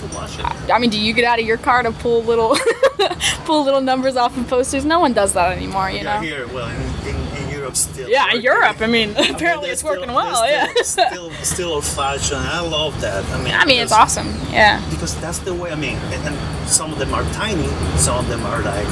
[0.67, 0.73] to.
[0.73, 2.57] I mean, do you get out of your car to pull little
[3.45, 4.83] pull little numbers off of posters?
[4.85, 5.89] No one does that anymore.
[5.91, 6.21] You Yeah, know.
[6.21, 8.09] here, well, in, in, in Europe still.
[8.09, 8.41] Yeah, working.
[8.41, 8.81] Europe.
[8.81, 10.41] I mean, I mean, apparently it's working well.
[10.41, 10.73] they're Yeah.
[10.83, 12.39] Still, still, still old fashioned.
[12.41, 13.23] I love that.
[13.25, 14.27] I mean, I mean, it's awesome.
[14.51, 14.83] Yeah.
[14.89, 15.71] because that's the way.
[15.71, 17.67] I mean, and, and some of them are tiny,
[17.97, 18.87] some of them are like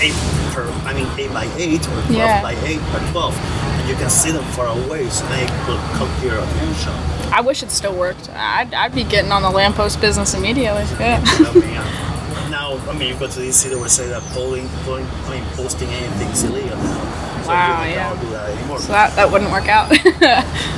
[0.00, 0.14] eight
[0.52, 0.66] per.
[0.84, 2.42] I mean, eight by eight or twelve Yeah.
[2.42, 6.08] by eight by twelve, and you can see them far away, so they will come
[6.20, 6.92] to your attention.
[7.32, 8.30] I wish it still worked.
[8.30, 10.84] I'd, I'd be getting on the lamppost business immediately.
[11.00, 11.20] Yeah.
[11.26, 14.68] I mean, uh, now, I mean, you go to the city where say that polling,
[14.84, 17.23] polling, I mean, posting anything is illegal now.
[17.46, 18.10] Wow, yeah.
[18.10, 18.78] don't do that anymore.
[18.78, 19.90] So that, that wouldn't work out.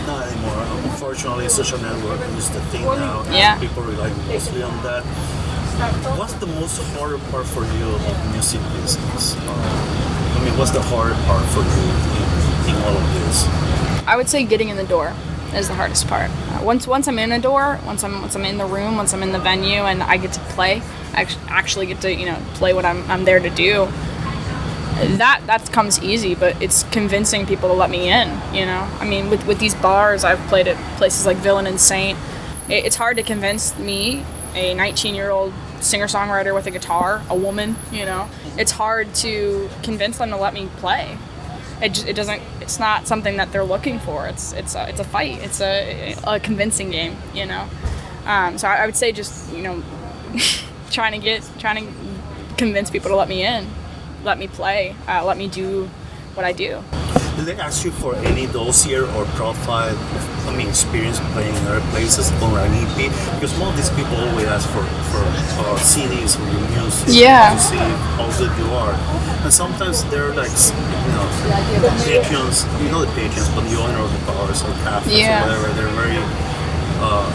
[0.07, 0.63] Not anymore.
[0.91, 3.23] Unfortunately, social network is the thing now.
[3.23, 3.59] and Yeah.
[3.59, 5.05] People rely mostly on that.
[6.19, 9.37] What's the most harder part for you of music business?
[9.37, 11.85] Uh, I mean, what's the hard part for you
[12.17, 13.45] in, in all of this?
[14.07, 15.13] I would say getting in the door
[15.55, 16.31] is the hardest part.
[16.31, 19.13] Uh, once once I'm in a door, once I'm once I'm in the room, once
[19.13, 22.39] I'm in the venue, and I get to play, I actually get to you know
[22.55, 23.89] play what I'm I'm there to do.
[25.19, 28.29] That that comes easy, but it's convincing people to let me in.
[28.55, 31.81] You know, I mean, with with these bars, I've played at places like Villain and
[31.81, 32.19] Saint.
[32.69, 34.25] It, it's hard to convince me,
[34.55, 37.77] a 19 year old singer songwriter with a guitar, a woman.
[37.93, 41.19] You know, it's hard to convince them to let me play
[41.81, 45.01] it, just, it doesn't it's not something that they're looking for it's it's a, it's
[45.01, 47.69] a fight it's a, a convincing game you know
[48.25, 49.83] um, so I, I would say just you know
[50.91, 51.93] trying to get trying to
[52.57, 53.67] convince people to let me in
[54.27, 55.89] let me play uh, let me do
[56.35, 56.83] what I do
[57.37, 59.93] Did they ask you for any dossier or profile,
[60.49, 62.97] I mean, experience playing in other places or an EP?
[63.37, 64.81] Because most of these people always ask for,
[65.13, 65.21] for
[65.61, 67.53] uh, CDs or your music Yeah.
[67.53, 67.77] to see
[68.17, 68.97] how good you are.
[69.45, 71.27] And sometimes they're like, you know,
[72.09, 75.29] patrons, you know the patrons, but the owner of the bars or cafes Yeah.
[75.37, 76.17] or whatever, they're very,
[77.05, 77.29] uh,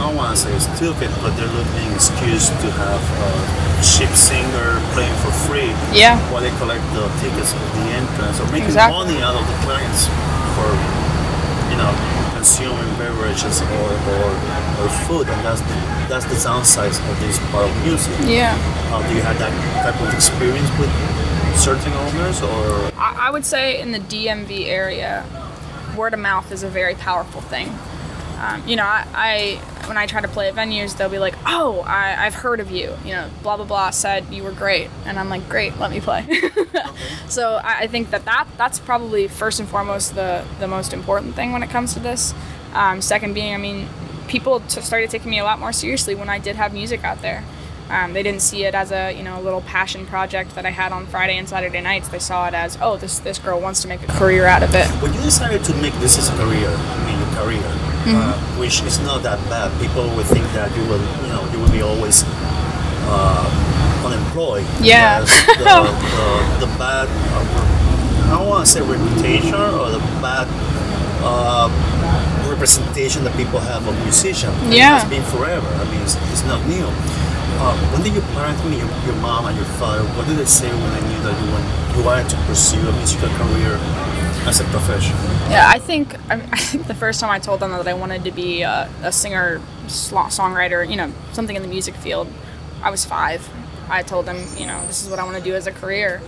[0.00, 3.32] I don't want to say stupid, but they're looking excuse to have a
[3.84, 6.16] cheap singer playing for free Yeah.
[6.32, 8.96] while they collect the tickets of the entrance or making Exactly.
[8.96, 10.08] money out of the clients
[10.56, 10.68] for
[11.68, 11.92] you know
[12.32, 14.28] consuming beverages or, or,
[14.80, 15.76] or food and that's the,
[16.08, 18.16] that's the downside of this part of music.
[18.24, 18.56] yeah
[18.92, 19.52] Uh, do you have that
[19.84, 20.88] type of experience with
[21.56, 25.24] certain owners or I, I would say in the DMV area
[25.94, 27.68] word of mouth is a very powerful thing
[28.40, 31.34] um, you know I, I when I try to play at venues they'll be like
[31.46, 34.88] oh I, I've heard of you you know blah blah blah said you were great.
[35.04, 36.26] And I'm like great let me play.
[37.30, 41.34] So I, I think that, that that's probably first and foremost the the most important
[41.36, 42.34] thing when it comes to this.
[42.74, 43.88] Um, second being I mean
[44.28, 47.22] people t- started taking me a lot more seriously when I did have music out
[47.22, 47.44] there.
[47.88, 50.70] Um, they didn't see it as a you know a little passion project that I
[50.70, 52.08] had on Friday and Saturday nights.
[52.08, 54.74] They saw it as oh this this girl wants to make a career out of
[54.74, 54.86] it.
[55.02, 58.82] when you decided to make this as a career, I mean your career, uh, which
[58.82, 59.68] is not that bad.
[59.80, 62.24] People would think that you will, you know, you will be always
[63.08, 63.44] uh,
[64.04, 64.66] unemployed.
[64.80, 65.24] Yeah.
[65.60, 65.64] The,
[66.58, 70.46] the, the bad, uh, I don't want to say reputation or the bad
[71.22, 71.68] uh,
[72.48, 74.50] representation that people have of musician.
[74.64, 74.96] And Yeah.
[74.96, 75.66] It has been forever.
[75.68, 76.86] I mean, it's, it's not new.
[77.60, 80.46] Uh, when did your parents, mean, your, your mom and your father, what did they
[80.48, 81.64] say when they knew that you, want,
[81.96, 83.76] you wanted to pursue a musical career
[84.48, 85.12] as a profession?
[85.52, 88.30] Yeah, I think I, think the first time I told them that I wanted to
[88.30, 92.28] be a, a singer, songwriter, you know, something in the music field,
[92.82, 93.48] I was five.
[93.88, 96.22] I told them, you know, this is what I want to do as a career.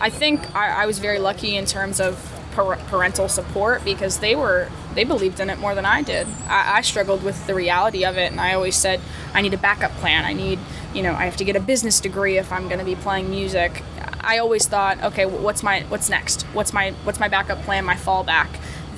[0.00, 2.12] I think I, I was very lucky in terms of
[2.52, 6.26] par- parental support because they were they believed in it more than I did.
[6.46, 9.00] I, I struggled with the reality of it, and I always said
[9.32, 10.24] I need a backup plan.
[10.26, 10.58] I need,
[10.92, 13.30] you know, I have to get a business degree if I'm going to be playing
[13.30, 13.82] music.
[14.20, 16.42] I always thought, okay, what's my what's next?
[16.52, 17.86] What's my what's my backup plan?
[17.86, 18.48] My fallback.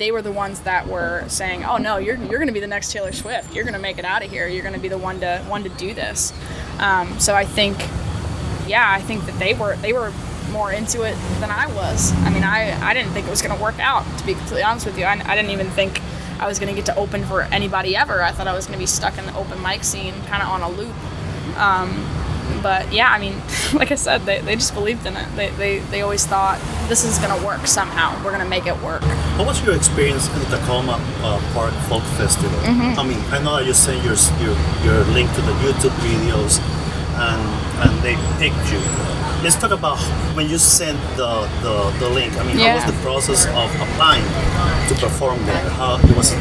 [0.01, 2.65] They were the ones that were saying, "Oh no, you're you're going to be the
[2.65, 3.53] next Taylor Swift.
[3.53, 4.47] You're going to make it out of here.
[4.47, 6.33] You're going to be the one to one to do this."
[6.79, 7.77] Um, so I think,
[8.67, 10.11] yeah, I think that they were they were
[10.49, 12.11] more into it than I was.
[12.25, 14.03] I mean, I I didn't think it was going to work out.
[14.17, 16.01] To be completely honest with you, I, I didn't even think
[16.39, 18.23] I was going to get to open for anybody ever.
[18.23, 20.49] I thought I was going to be stuck in the open mic scene, kind of
[20.49, 20.95] on a loop.
[21.57, 21.89] Um,
[22.61, 23.35] but yeah, I mean,
[23.73, 25.27] like I said, they, they just believed in it.
[25.35, 28.15] They, they, they always thought this is going to work somehow.
[28.23, 29.01] We're going to make it work.
[29.37, 32.57] What was your experience in the Takoma uh, Park Folk Festival?
[32.59, 32.99] Mm-hmm.
[32.99, 34.55] I mean, I know that you sent your, your
[34.85, 36.59] your link to the YouTube videos,
[37.17, 37.41] and
[37.83, 38.79] and they picked you.
[39.41, 39.97] Let's talk about
[40.35, 42.31] when you sent the, the, the link.
[42.37, 44.21] I mean, how was the process of applying
[44.87, 45.67] to perform there?
[45.81, 46.31] How it was?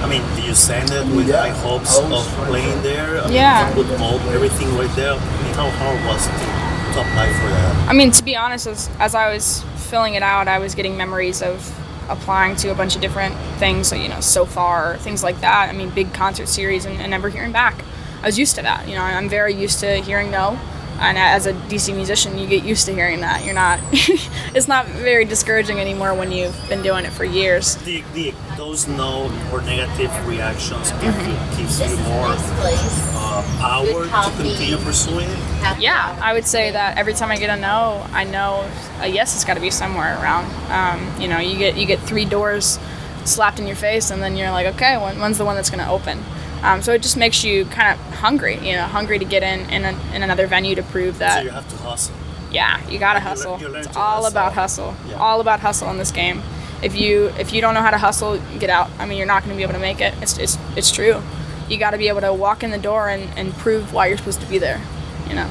[0.00, 3.20] I mean, did you send it with high hopes of playing there?
[3.20, 3.70] I mean, Yeah.
[3.74, 5.20] Put all everything right there.
[5.60, 7.88] I mean, how hard was to apply for that?
[7.88, 10.96] I mean, to be honest, as, as I was filling it out, I was getting
[10.96, 11.76] memories of
[12.08, 15.68] applying to a bunch of different things, so, you know, so far, things like that.
[15.68, 17.84] I mean, big concert series and, and never hearing back.
[18.22, 18.88] I was used to that.
[18.88, 20.58] You know, I'm very used to hearing no.
[20.98, 23.44] And as a DC musician, you get used to hearing that.
[23.44, 27.76] You're not, it's not very discouraging anymore when you've been doing it for years.
[27.76, 31.50] The, the, those no or negative reactions give Mm-hmm.
[31.52, 35.38] you, gives you more uh, power to continue pursuing it.
[35.80, 39.32] Yeah, I would say that every time I get a no, I know a yes
[39.32, 40.44] has got to be somewhere around.
[40.70, 42.78] Um, you know, you get you get three doors
[43.24, 45.82] slapped in your face, and then you're like, okay, when, when's the one that's going
[45.82, 46.22] to open?
[46.62, 49.70] Um, so it just makes you kind of hungry, you know, hungry to get in
[49.70, 51.30] in, a, in another venue to prove that.
[51.30, 51.44] So that.
[51.44, 52.14] you have to hustle.
[52.52, 53.58] Yeah, you gotta You lear- hustle.
[53.60, 54.30] you learn It's to all hustle.
[54.30, 54.94] about hustle.
[55.08, 55.14] Yeah.
[55.16, 56.42] All about hustle in this game.
[56.82, 58.90] If you if you don't know how to hustle, get out.
[58.98, 60.14] I mean, you're not going to be able to make it.
[60.22, 61.20] It's it's it's true.
[61.68, 64.18] You got to be able to walk in the door and, and prove why you're
[64.18, 64.80] supposed to be there.
[65.28, 65.48] You know.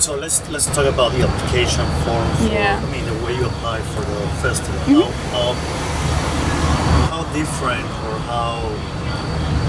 [0.00, 2.26] So let's let's talk about the application form.
[2.36, 2.80] For, Yeah.
[2.80, 2.86] Mm-hmm.
[2.86, 4.78] I mean, the way you apply for the festival.
[5.30, 6.02] How, how
[7.22, 8.58] how different or how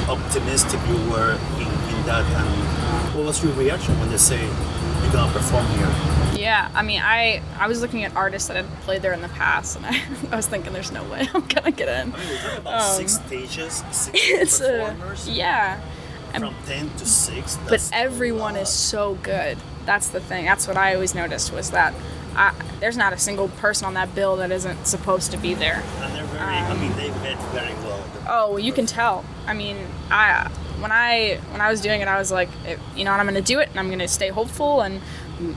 [0.09, 5.11] optimistic you were in, in that, and what was your reaction when they say you're
[5.13, 6.12] gonna perform here?
[6.44, 9.30] Yeah, I mean, I I was looking at artists that had played there in the
[9.30, 12.14] past, and I, I was thinking, there's no way I'm gonna get in.
[12.14, 15.30] I mean, we're talking about six Um, stages, six a performers.
[15.30, 15.80] yeah,
[16.36, 19.58] from 10 to 6 but a everyone is so good.
[19.86, 20.46] That's the thing.
[20.46, 21.94] That's what I always noticed was that
[22.36, 25.84] I, there's not a single person on that bill that isn't supposed to be there.
[26.02, 29.24] and they're very i mean they met very well Oh, well, you can tell.
[29.46, 29.78] I mean,
[30.10, 30.48] I
[30.80, 33.26] when I when I was doing it, I was like, eh, you know, what, I'm
[33.28, 35.02] gonna do it, and I'm gonna stay hopeful, and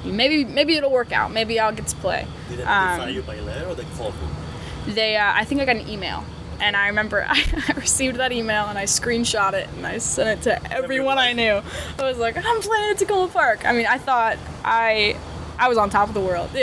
[0.05, 1.33] maybe maybe it'll work out.
[1.33, 2.27] Maybe I'll get to play.
[2.49, 4.15] did they Um, you by letter or they called
[4.87, 4.93] you?
[4.95, 6.25] they uh, i think i got an email.
[6.61, 10.43] And i remember I, received that email and i screenshot it and i sent it
[10.45, 11.61] to everyone i knew.
[11.99, 13.65] I was like i'm playing at Takoma park.
[13.67, 15.17] I mean i thought i
[15.59, 16.51] i was on top of the world.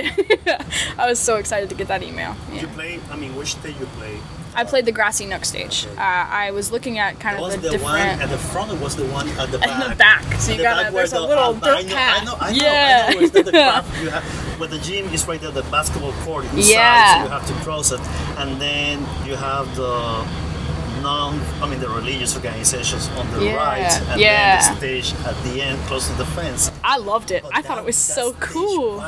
[0.97, 2.35] I was so excited to get that email.
[2.51, 4.17] You play i mean which day you play
[4.55, 7.77] i played the grassy nook stage uh, i was looking at kind of the the
[7.83, 10.23] one different at the front or was the one at the back in the back
[10.39, 12.25] so you the got back to where there's a little dirt I know, path I
[12.25, 13.27] know, I know, yeah I know.
[13.27, 14.23] The, the craft you have,
[14.59, 17.13] where the gym is right there, the basketball court inside, Yeah.
[17.17, 17.99] so you have to cross it,
[18.37, 20.25] and then you have the
[21.01, 24.61] non, I mean the religious organizations on the Yeah, right, and yeah.
[24.61, 26.71] then the stage at the end, close to the fence.
[26.83, 29.03] i loved it But i thought it was that so cool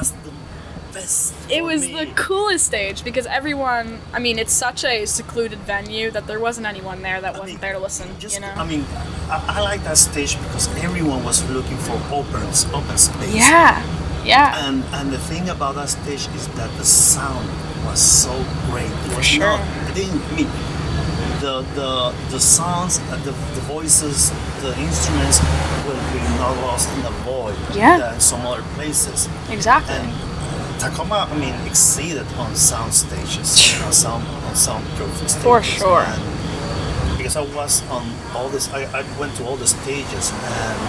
[0.95, 1.93] Was the best it was me.
[1.93, 6.65] the coolest stage because everyone i mean it's such a secluded venue that there wasn't
[6.65, 8.85] anyone there that wasn't mean, there to listen Just, you know I mean,
[9.29, 12.43] I, I like that stage because everyone was looking for open,
[12.73, 13.35] open space.
[13.35, 13.83] yeah
[14.23, 17.47] yeah And and the thing about that stage is that the sound
[17.85, 18.33] was so
[18.69, 18.89] great.
[18.89, 19.45] It was sure.
[19.45, 19.89] not.
[19.89, 20.49] It didn't I mean
[21.41, 24.31] the the the sounds, uh, the the voices,
[24.61, 25.39] the instruments
[25.85, 27.55] will be not lost in the void.
[27.75, 27.97] Yeah.
[27.97, 29.29] Than some other places.
[29.49, 30.09] exactly And
[30.79, 35.35] Takoma, I mean, exceeded on sound stages, on sound on soundproof stages.
[35.43, 36.03] For sure.
[36.05, 40.79] And because I was on all this, I, I went to all the stages, and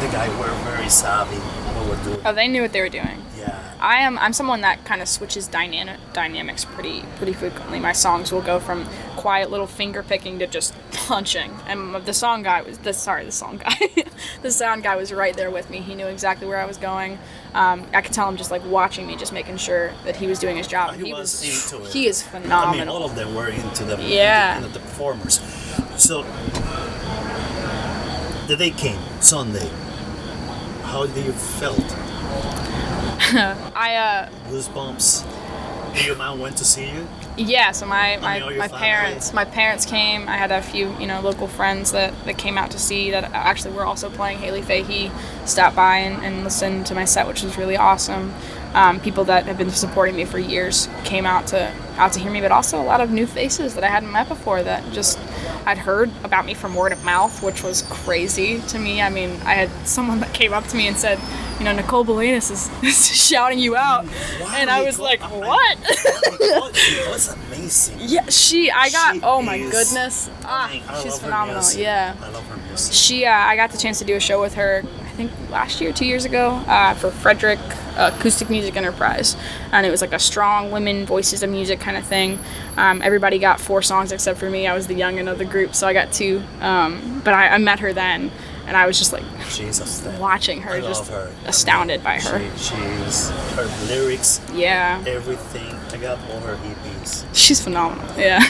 [0.00, 1.40] the guy were very savvy
[1.74, 2.20] what we're doing.
[2.24, 3.58] oh they knew what they were doing Yeah.
[3.80, 7.80] I am I'm someone that kind of switches dynamic dynamics pretty pretty frequently.
[7.80, 8.86] My songs will go from
[9.24, 11.50] quiet little finger picking to just punching.
[11.66, 13.74] And the song guy was the sorry the song guy,
[14.42, 15.78] the sound guy was right there with me.
[15.78, 17.18] He knew exactly where I was going.
[17.54, 20.38] Um, I could tell him just like watching me, just making sure that he was
[20.38, 20.96] doing his job.
[20.96, 21.90] He was into it.
[21.90, 22.74] He is phenomenal.
[22.74, 24.58] I mean, all of them were into the Yeah.
[24.58, 25.40] into the performers.
[25.96, 26.22] So
[28.46, 29.70] the day came, Sunday.
[30.82, 31.80] How did you felt?
[33.74, 35.24] I uh Goosebumps.
[36.02, 37.06] Your mom went to see you.
[37.36, 40.28] Yeah, so my my, mean, my parents my parents came.
[40.28, 43.24] I had a few you know local friends that, that came out to see that
[43.32, 45.10] actually were also playing Haley Fahey.
[45.44, 48.34] Stopped by and, and listened to my set, which was really awesome.
[48.74, 52.30] Um, people that have been supporting me for years came out to out to hear
[52.30, 55.16] me, but also a lot of new faces that I hadn't met before that just
[55.64, 59.00] I'd heard about me from word of mouth, which was crazy to me.
[59.00, 61.20] I mean, I had someone that came up to me and said,
[61.58, 64.06] you know, Nicole Belanus is, is shouting you out,
[64.40, 65.78] Wow, and I was Nicole, like, what?
[66.40, 67.96] Nicole, Nicole's amazing.
[68.00, 68.70] Yeah, she.
[68.72, 69.14] I got.
[69.14, 70.30] She oh my is- goodness.
[70.42, 71.62] Ah, I mean, she's phenomenal.
[71.76, 72.16] Yeah.
[72.20, 72.92] I love her music.
[72.92, 73.24] She.
[73.24, 74.82] Uh, I got the chance to do a show with her.
[74.84, 77.60] I think last year, two years ago, uh, for Frederick
[77.96, 79.36] Acoustic Music Enterprise,
[79.72, 82.38] and it was like a strong women voices of music kind of thing.
[82.76, 84.66] Um, everybody got four songs except for me.
[84.66, 86.42] I was the youngin of the group, so I got two.
[86.60, 88.30] Um, but I, I met her then,
[88.66, 90.18] and I was just like star.
[90.18, 91.32] watching her, I just love her.
[91.46, 92.38] astounded by her.
[92.56, 95.02] She, she's her lyrics, Yeah.
[95.06, 95.74] everything.
[95.92, 97.24] I got all her EPs.
[97.32, 98.04] She's phenomenal.
[98.18, 98.42] Yeah.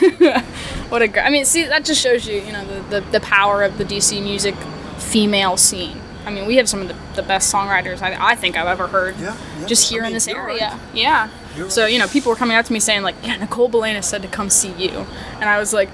[0.88, 1.26] what a great.
[1.26, 3.84] I mean, see, that just shows you, you know, the, the, the power of the
[3.84, 4.54] DC music
[4.98, 6.00] female scene.
[6.26, 8.86] I mean, we have some of the, the best songwriters I, I think I've ever
[8.86, 9.16] heard.
[9.18, 9.66] Yeah, yeah.
[9.66, 10.70] Just here I in this area.
[10.70, 10.80] right.
[10.94, 11.28] Yeah.
[11.56, 14.04] You're so you know, people were coming out to me saying like, "Yeah, Nicole Belanus
[14.04, 15.06] said to come see you,"
[15.40, 15.88] and I was like,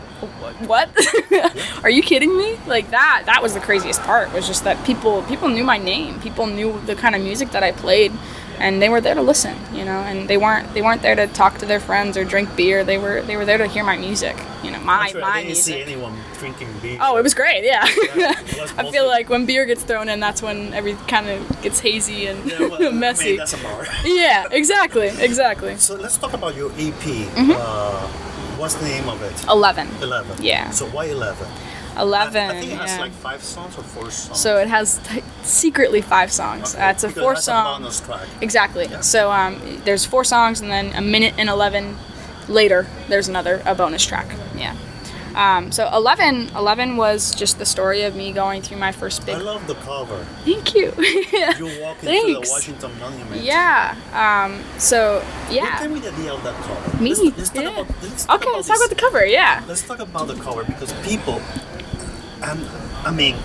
[0.66, 0.88] "What?
[1.84, 3.24] Are you kidding me?" Like that.
[3.26, 4.32] That was the craziest part.
[4.32, 6.18] Was just that people people knew my name.
[6.20, 8.12] People knew the kind of music that I played,
[8.60, 9.56] and they were there to listen.
[9.72, 12.54] You know, and they weren't they weren't there to talk to their friends or drink
[12.56, 12.84] beer.
[12.84, 14.36] They were they were there to hear my music.
[14.62, 15.74] You know, my Actually, my I didn't music.
[15.74, 16.98] see anyone drinking beer.
[17.00, 17.82] Oh, it was great, yeah.
[17.84, 21.80] was I feel like when beer gets thrown in, that's when every kind of gets
[21.80, 23.36] hazy and Yeah, well, I mean, messy.
[23.38, 23.86] that's a bar.
[24.04, 25.76] yeah, exactly, exactly.
[25.78, 27.02] So let's talk about your EP.
[27.02, 27.52] Mm-hmm.
[27.56, 28.06] Uh,
[28.60, 29.44] what's the name of it?
[29.48, 29.88] Eleven.
[30.02, 30.36] Eleven.
[30.42, 30.68] Yeah.
[30.70, 31.48] So why eleven?
[32.00, 32.50] Eleven.
[32.50, 33.00] I, I think it has yeah.
[33.00, 34.40] like five songs or four songs.
[34.40, 36.74] so it has t- secretly five songs.
[36.74, 37.82] Okay, Uh, it's a because it four has song.
[37.82, 38.28] bonus track.
[38.40, 38.86] Exactly.
[38.90, 39.00] Yeah.
[39.00, 41.96] So um, there's four songs, and then a minute and eleven
[42.48, 44.26] later, there's another a bonus track.
[44.56, 44.76] Yeah.
[45.34, 49.36] Um, so 11, 11 was just the story of me going through my first big.
[49.36, 50.24] I love the cover.
[50.44, 50.92] Thank you.
[50.98, 52.46] You're walking through the.
[52.50, 53.42] Washington Monument.
[53.42, 53.94] Yeah.
[54.12, 55.78] Um, so yeah.
[55.78, 57.02] can we the idea of that cover?
[57.02, 57.14] Me.
[57.14, 57.80] Let's, let's talk yeah.
[57.80, 58.02] about.
[58.02, 59.24] Let's talk okay, about let's talk about the cover.
[59.24, 59.64] Yeah.
[59.68, 61.40] Let's talk about the cover because people,
[62.42, 62.60] and
[63.06, 63.36] I mean,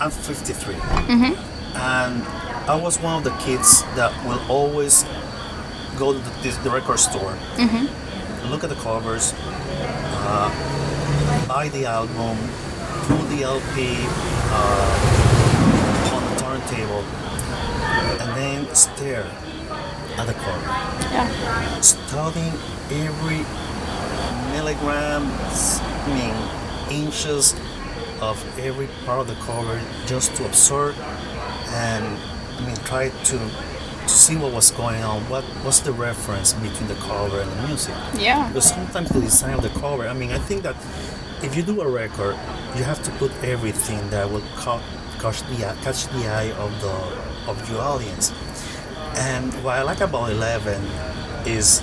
[0.00, 1.76] I'm 53, Mm-hmm.
[1.76, 2.22] and
[2.68, 5.04] I was one of the kids that will always
[5.98, 8.50] go to the, the record store, Mm-hmm.
[8.50, 9.32] look at the covers,
[10.26, 10.50] uh,
[11.48, 12.36] buy the album,
[13.06, 13.96] pull the LP
[14.50, 17.04] uh, on the turntable,
[18.20, 19.26] and then stare
[20.16, 20.66] at the cover
[21.12, 21.80] Yeah.
[21.80, 22.52] studying
[22.90, 23.44] every
[24.52, 27.54] milligram, I mean, inches
[28.20, 30.98] of every part of the cover just to observe
[31.68, 32.04] and
[32.58, 35.22] I mean try to to see what was going on.
[35.30, 37.94] What what's the reference between the cover and the music?
[38.18, 38.46] Yeah.
[38.48, 40.06] Because sometimes the design of the cover.
[40.06, 40.76] I mean, I think that
[41.42, 42.36] if you do a record,
[42.76, 44.82] you have to put everything that will ca-
[45.18, 46.94] catch the eye- catch the eye of the
[47.50, 48.30] of your audience.
[49.16, 50.82] And what I like about Eleven
[51.46, 51.82] is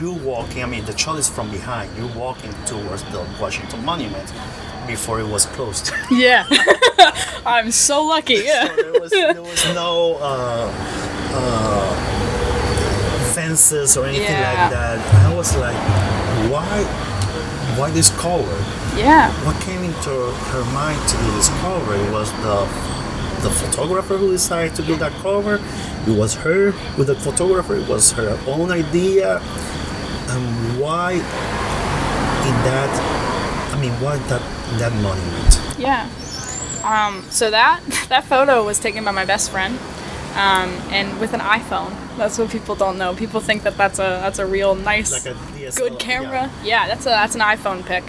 [0.00, 0.62] you walking.
[0.64, 1.96] I mean, the shot is from behind.
[1.96, 4.32] You're walking towards the Washington Monument
[4.86, 5.92] before it was closed.
[6.10, 6.44] Yeah.
[7.46, 8.34] I'm so lucky.
[8.44, 8.68] Yeah.
[8.68, 10.70] So there was there was no uh,
[11.34, 14.52] uh, fences or anything Yeah.
[14.62, 14.98] like that.
[15.26, 15.76] I was like,
[16.50, 16.84] why,
[17.78, 18.56] why this cover?
[18.96, 19.32] Yeah.
[19.46, 20.10] What came into
[20.52, 21.94] her mind to do this cover?
[21.94, 22.66] It was the
[23.42, 25.58] the photographer who decided to do that cover.
[26.06, 27.74] It was her with the photographer.
[27.74, 29.40] It was her own idea.
[30.28, 33.21] And why in that?
[33.82, 34.40] I mean, why that
[34.78, 35.60] that monument?
[35.76, 36.08] Yeah.
[36.84, 37.80] Um, so that
[38.10, 39.76] that photo was taken by my best friend,
[40.34, 41.90] um, and with an iPhone.
[42.16, 43.12] That's what people don't know.
[43.16, 46.48] People think that that's a that's a real nice, Like a good camera.
[46.62, 46.86] Yeah.
[46.86, 48.04] that's a that's an iPhone pic.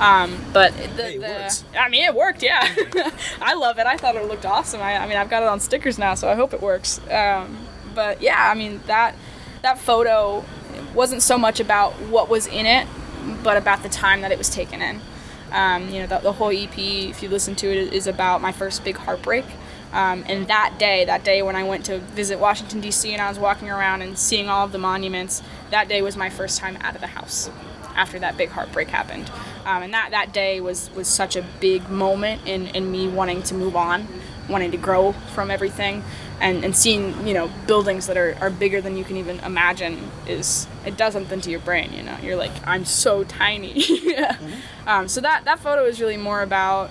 [0.00, 1.78] Um, but the, Hey, it the.
[1.78, 2.42] I mean, it worked.
[2.42, 2.66] Yeah,
[3.42, 3.84] I love it.
[3.84, 4.80] I thought it looked awesome.
[4.80, 7.00] I, I mean, I've got it on stickers now, so I hope it works.
[7.10, 9.14] Um, but yeah, I mean that
[9.60, 10.42] that photo
[10.94, 12.86] wasn't so much about what was in it,
[13.42, 15.02] but about the time that it was taken in.
[15.52, 18.52] Um, you know, the, the whole EP, if you listen to it, is about my
[18.52, 19.44] first big heartbreak,
[19.92, 23.12] Um, and that day, that day when I went to visit Washington D.C.
[23.12, 26.28] and I was walking around and seeing all of the monuments, that day was my
[26.28, 27.50] first time out of the house
[27.96, 29.30] after that big heartbreak happened.
[29.64, 33.42] Um, and that, that day was, was such a big moment in, in me wanting
[33.44, 34.06] to move on,
[34.48, 36.04] wanting to grow from everything,
[36.40, 40.10] and, and seeing you know buildings that are, are bigger than you can even imagine
[40.26, 41.92] is it does something to your brain.
[41.92, 43.72] You know, you're like I'm so tiny.
[44.02, 44.36] yeah.
[44.86, 46.90] um, so that that photo is really more about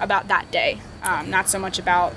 [0.00, 2.14] about that day, um, not so much about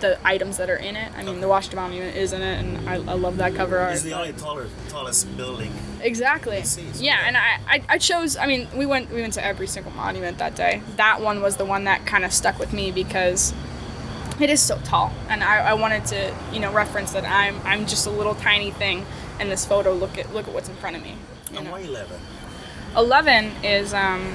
[0.00, 1.12] the items that are in it.
[1.16, 3.94] I mean, the Washington Monument is in it, and I, I love that cover art.
[3.94, 5.72] It's the only taller, tallest building.
[6.00, 6.62] Exactly.
[6.94, 8.36] Yeah, and I, I, I chose.
[8.36, 10.82] I mean, we went we went to every single monument that day.
[10.96, 13.54] That one was the one that kind of stuck with me because
[14.40, 17.86] it is so tall, and I, I wanted to you know reference that I'm I'm
[17.86, 19.06] just a little tiny thing
[19.40, 19.92] in this photo.
[19.92, 21.16] Look at look at what's in front of me.
[21.50, 21.72] You And know?
[21.72, 22.20] why 11?
[22.96, 24.34] 11 is um,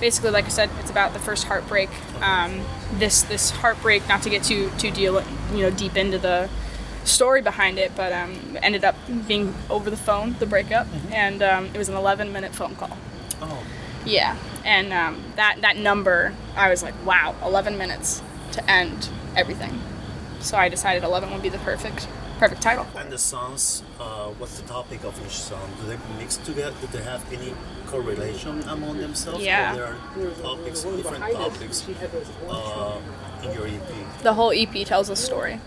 [0.00, 1.90] basically like I said, it's about the first heartbreak.
[2.22, 2.64] Um,
[2.94, 5.22] this this heartbreak, not to get too too deal
[5.52, 6.48] you know deep into the
[7.04, 8.94] story behind it, but um, ended up
[9.26, 12.96] being over the phone, the breakup, and um, it was an 11 minute phone call.
[13.40, 13.62] Oh,
[14.04, 18.22] Yeah, and um, that that number, I was like, wow, 11 minutes
[18.52, 19.80] to end everything.
[20.40, 22.08] So I decided 11 would be the perfect
[22.38, 22.86] perfect title.
[22.96, 25.70] and the songs, uh, what's the topic of each song?
[25.78, 26.74] Do they mix together?
[26.80, 27.52] Do they have any
[27.86, 29.44] correlation among themselves?
[29.44, 29.72] Yeah.
[29.72, 31.86] Or there are topics, different topics
[32.48, 32.98] uh,
[33.42, 34.22] in your EP?
[34.22, 35.60] The whole EP tells a story.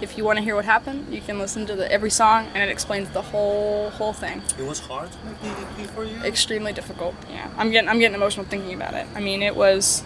[0.00, 2.62] If you want to hear what happened, you can listen to the every song, and
[2.62, 4.40] it explains the whole whole thing.
[4.58, 6.16] It was hard to make the EP for you?
[6.22, 7.14] Extremely difficult.
[7.28, 9.06] Yeah, I'm getting I'm getting emotional thinking about it.
[9.14, 10.04] I mean, it was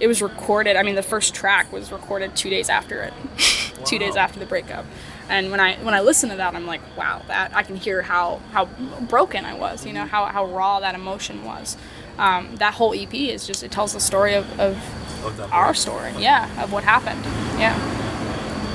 [0.00, 0.76] it was recorded.
[0.76, 3.12] I mean, the first track was recorded two days after it,
[3.84, 4.84] two days after the breakup.
[5.28, 8.02] And when I when I listen to that, I'm like, wow, that I can hear
[8.02, 8.66] how how
[9.08, 9.86] broken I was.
[9.86, 11.76] You know how how raw that emotion was.
[12.18, 14.76] Um, that whole EP is just it tells the story of, of
[15.52, 16.12] our story.
[16.18, 17.24] Yeah, of what happened.
[17.58, 17.74] Yeah.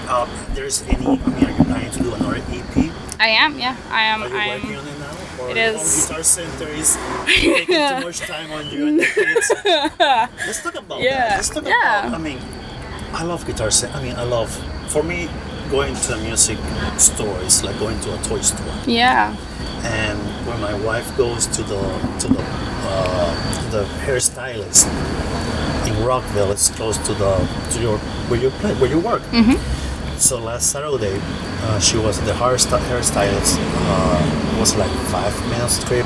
[0.10, 2.92] Uh, there's any, I mean, are you planning to do another EP?
[3.20, 3.78] I am, yeah.
[3.92, 4.24] I am.
[4.24, 4.62] Are you I'm.
[4.62, 4.89] working on?
[5.50, 6.08] Or It is.
[6.08, 9.52] Home Guitar Center is taking too much time on you and the kids?
[10.46, 11.36] Let's talk about Yeah, that.
[11.38, 12.08] Let's talk yeah.
[12.08, 12.40] about, I mean,
[13.14, 13.98] I love Guitar Center.
[13.98, 14.50] I mean, I love,
[14.92, 15.30] for me,
[15.72, 16.58] going to a music
[16.98, 18.74] store is like going to a toy store.
[18.86, 19.36] Yeah.
[19.84, 21.82] And when my wife goes to the,
[22.20, 24.88] to the, uh, the hairstylist
[25.88, 27.36] in Rockville, it's close to the,
[27.74, 27.98] to your,
[28.30, 29.22] where you play, where you work.
[30.20, 31.18] So last Saturday,
[31.64, 33.56] uh, she was the hairst- hairstylist.
[33.58, 36.06] Uh, it was like five minutes trip,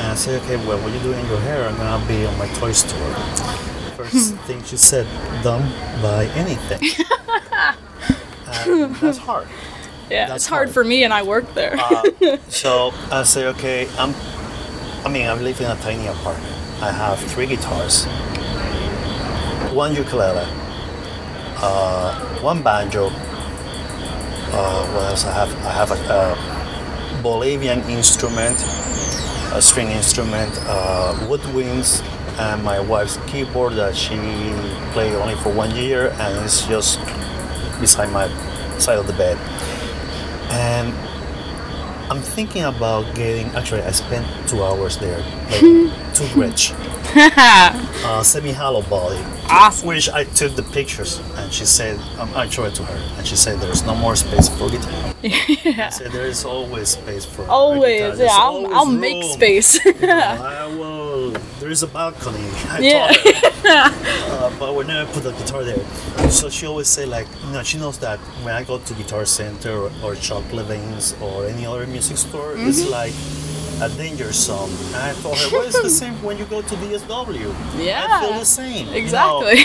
[0.00, 1.68] and I said, "Okay, well, what are you doing your hair?
[1.68, 3.14] I'm gonna be on my toy store."
[3.96, 5.06] First thing she said,
[5.42, 5.68] "Don't
[6.00, 6.80] buy anything."
[9.00, 9.46] that's hard.
[10.10, 10.26] Yeah.
[10.28, 10.74] That's it's hard, hard.
[10.74, 11.76] for me, and I work there.
[12.48, 14.14] So I say, "Okay, I'm.
[15.04, 16.54] I mean, I live in a tiny apartment.
[16.80, 18.06] I have three guitars,
[19.74, 20.46] one ukulele,
[21.60, 23.10] uh, one banjo.
[24.56, 25.52] Uh, what else I have?
[25.66, 28.56] I have a, a Bolivian instrument,
[29.52, 32.02] a string instrument, uh, woodwinds,
[32.38, 34.14] and my wife's keyboard that she
[34.92, 37.00] played only for one year, and it's just
[37.80, 38.28] beside my
[38.78, 39.36] side of the bed.
[40.50, 40.94] And
[42.10, 43.46] I'm thinking about getting.
[43.56, 45.60] Actually, I spent two hours there, like
[46.14, 46.72] two Gretsch,
[48.04, 49.18] uh, semi-hollow body,
[49.50, 49.88] Awesome.
[49.88, 53.26] which I took the pictures, and she said, um, I showed it to her, and
[53.26, 57.46] she said, "There's no more space for guitar." I said, "There is always space for.
[57.48, 58.18] Always.
[58.18, 58.28] Yeah.
[58.32, 59.80] I'll, I'll make space.
[59.86, 60.83] I will.
[61.64, 62.44] There is a balcony.
[62.68, 63.10] I Yeah.
[63.64, 65.82] uh, but we never put the guitar there.
[66.28, 69.24] So she always say like, you know, she knows that when I go to Guitar
[69.24, 70.44] Center or, or Chuck
[71.22, 72.90] or any other music store, it's Mm-hmm.
[72.90, 73.14] like
[73.80, 74.68] a danger zone.
[74.88, 77.54] And I told her, well, it's the same when you go to DSW.
[77.82, 78.08] Yeah.
[78.10, 78.84] I feel the same.
[78.88, 78.98] you know.
[78.98, 79.56] exactly.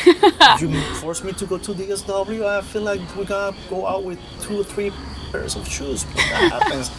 [0.62, 4.20] you force me to go to DSW, I feel like we're gonna go out with
[4.40, 4.94] two or three
[5.34, 6.90] pairs of shoes that happens.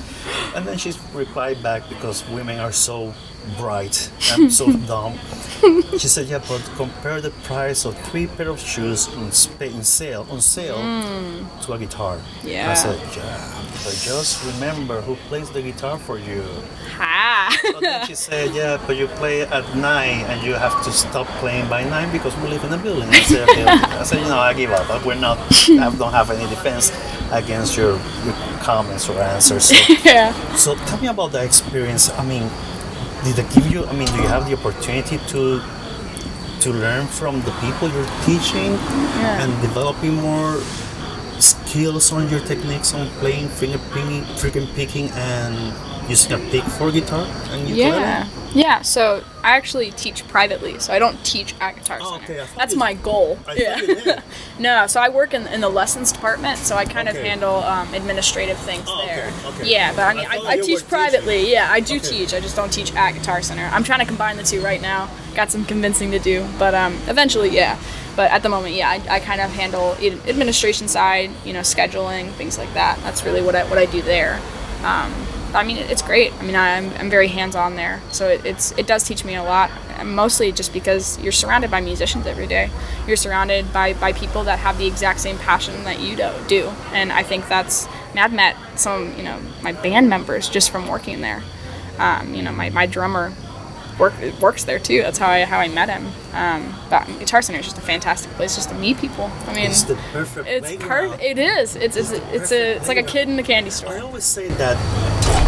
[0.55, 3.15] And then she replied back because women are so
[3.57, 5.15] bright and so dumb.
[5.99, 10.27] She said, "Yeah, but compare the price of three pair of shoes spa- in sale
[10.31, 10.77] on sale
[11.63, 12.19] to a guitar."
[12.65, 16.43] And I said, "Yeah, but just remember who plays the guitar for you."
[16.99, 17.49] ah.
[17.73, 21.27] But then she said, "Yeah, but you play at nine, and you have to stop
[21.41, 23.97] playing by nine because we live in a building." I said, okay, okay.
[24.01, 24.89] "I said, you know, I give up.
[24.89, 25.39] But we're not.
[25.69, 26.91] I don't have any defense
[27.33, 27.93] against your,
[28.25, 30.33] your comments or answers." So, yeah.
[30.55, 32.11] so tell me about that experience.
[32.11, 32.49] I mean,
[33.25, 33.85] did it give you?
[33.87, 35.61] I mean, do you have the opportunity to
[36.61, 39.43] to learn from the people you're teaching Yeah.
[39.43, 40.61] and developing more
[41.39, 45.73] skills on your techniques on playing finger picking, finger picking, and
[46.11, 47.77] a pick for guitar and ukulele?
[48.01, 48.29] Yeah.
[48.53, 52.41] Yeah, so I actually teach privately, so I don't teach at Guitar Oh, Center.
[52.41, 53.39] okay, That's my goal.
[53.47, 53.77] I yeah.
[53.81, 53.97] you
[54.59, 57.95] no, so I work in, in the lessons department, so I kind of handle um,
[57.95, 59.33] administrative things Oh, there.
[59.47, 59.71] okay.
[59.71, 61.53] Yeah, but I mean, I I, I, teach privately.
[61.53, 62.09] Yeah, I do Okay.
[62.09, 62.35] teach.
[62.35, 63.67] I just don't teach at Guitar Center.
[63.73, 65.09] I'm trying to combine the two right now.
[65.37, 67.79] Got some convincing to do, but um, eventually, yeah.
[68.17, 69.93] But at the moment, yeah, I, I kind of handle
[70.27, 72.99] administration side, you know, scheduling, things like that.
[73.05, 74.41] That's really what I, what I do there.
[74.83, 75.15] Um,
[75.55, 76.33] I mean, it's great.
[76.35, 79.35] I mean, I'm, I'm very hands on there, so it, it's it does teach me
[79.35, 79.71] a lot.
[80.05, 82.71] Mostly just because you're surrounded by musicians every day.
[83.07, 86.69] You're surrounded by, by people that have the exact same passion that you do, do.
[86.93, 87.87] And I think that's.
[87.87, 91.43] I mean, I've met some, you know, my band members just from working there.
[91.99, 93.33] Um, you know, my, my drummer
[94.01, 95.03] work works there too.
[95.03, 96.07] That's how I how I met him.
[96.33, 99.31] Um, but Guitar Center is just a fantastic place just to meet people.
[99.47, 101.23] I mean, It's the perfect it's perfect.
[101.23, 101.77] It is.
[101.77, 103.93] It's it's it's a it's like a kid in a candy store.
[103.93, 104.77] I always say that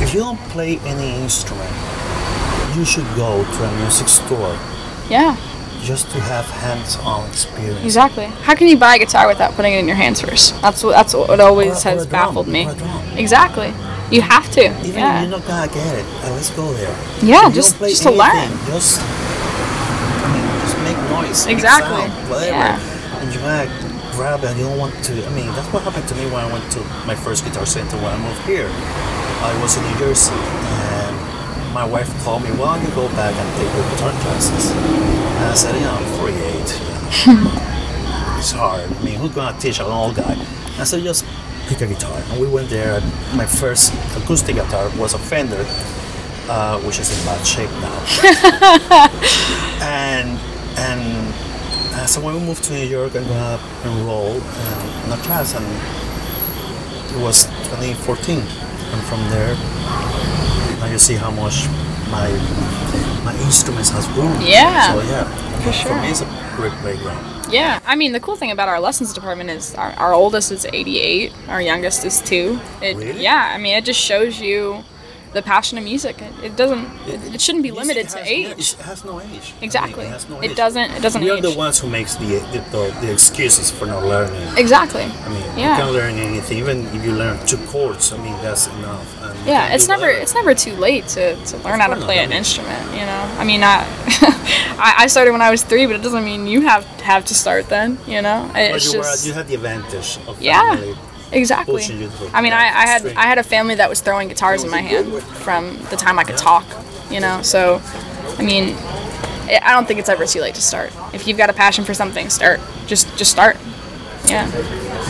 [0.02, 1.70] if you don't play any instrument,
[2.76, 4.56] you should go to a music store
[5.10, 5.36] Yeah,
[5.82, 7.84] just to have hands-on experience.
[7.84, 8.26] exactly.
[8.46, 10.60] How can you buy a guitar without putting it in your hands first?
[10.62, 12.66] That's what that's what always Or- or has drum, baffled me.
[12.66, 13.02] or a drum.
[13.16, 13.72] Exactly.
[14.12, 14.64] You have to.
[14.66, 15.22] Even if yeah.
[15.22, 16.94] you're not gonna get it, uh, let's go there.
[17.22, 18.48] Yeah, If you just- don't just to learn.
[18.68, 21.46] Just, I mean, just make noise.
[21.46, 21.96] make Exactly.
[22.06, 22.46] sound, whatever.
[22.46, 23.20] Yeah.
[23.20, 23.66] And you're gonna
[24.12, 24.56] grab it.
[24.58, 25.12] You don't want to.
[25.26, 27.96] I mean, that's what happened to me when I went to my first guitar center
[27.96, 28.68] when I moved here.
[29.42, 31.16] I was in New Jersey, and
[31.72, 35.54] my wife told me, "Well, you go back and take your guitar classes." And I
[35.54, 36.68] said, "You know, I'm 48.
[37.26, 38.86] You know, it's hard.
[38.92, 40.36] I mean, who's gonna teach an old guy?"
[40.78, 41.24] I said, "Just
[41.68, 42.98] pick a guitar." And we went there.
[43.00, 45.64] And my first acoustic guitar was a Fender,
[46.48, 47.98] uh, which is in bad shape now.
[49.82, 50.38] and
[50.78, 51.34] and
[51.94, 55.66] uh, so when we moved to New York, I'm gonna enroll in a class, and
[57.14, 58.38] it was 2014.
[58.38, 59.54] And from there,
[60.80, 61.66] now you see how much
[62.10, 62.28] my
[63.24, 64.40] my instruments has grown.
[64.40, 65.24] Yeah, So yeah,
[65.62, 66.00] for, sure.
[66.02, 67.31] me, it's a great playground.
[67.52, 70.64] Yeah, I mean the cool thing about our lessons department is our, our oldest is
[70.72, 72.58] 88, our youngest is two.
[72.80, 73.22] It, Really?
[73.22, 74.82] Yeah, I mean it just shows you
[75.32, 76.16] the passion of music.
[76.42, 76.84] It, doesn't.
[77.08, 78.74] It, it shouldn't be limited to age.
[78.74, 79.54] It has no age.
[79.60, 80.04] I Exactly.
[80.04, 80.56] mean, it has no It age.
[80.56, 81.42] doesn't- it doesn't We are age.
[81.42, 84.46] the ones who makes the the, the, the excuses for not learning.
[84.58, 85.04] Exactly.
[85.04, 88.12] I mean, you can learn anything, even if you learn two chords.
[88.12, 89.06] I mean, that's enough.
[89.46, 92.84] Yeah, it's never it's never too late to, to learn how to play an instrument.
[92.92, 93.78] You know, I mean, I,
[94.78, 97.34] I I started when I was three, but it doesn't mean you have have to
[97.34, 97.98] start then.
[98.06, 100.76] You know, But it's you, were, just you had the advantage of Yeah.
[100.76, 100.94] family.
[101.32, 101.74] Exactly.
[101.74, 103.06] pushing you to I mean, I, I had.
[103.06, 106.24] I had a family that was throwing guitars in my hand from the time I
[106.24, 106.66] could talk.
[107.10, 107.80] You know, so
[108.38, 108.74] I mean,
[109.48, 110.92] I don't think it's ever too late to start.
[111.12, 112.60] If you've got a passion for something, start.
[112.86, 113.56] Just just start.
[114.26, 114.48] Yeah.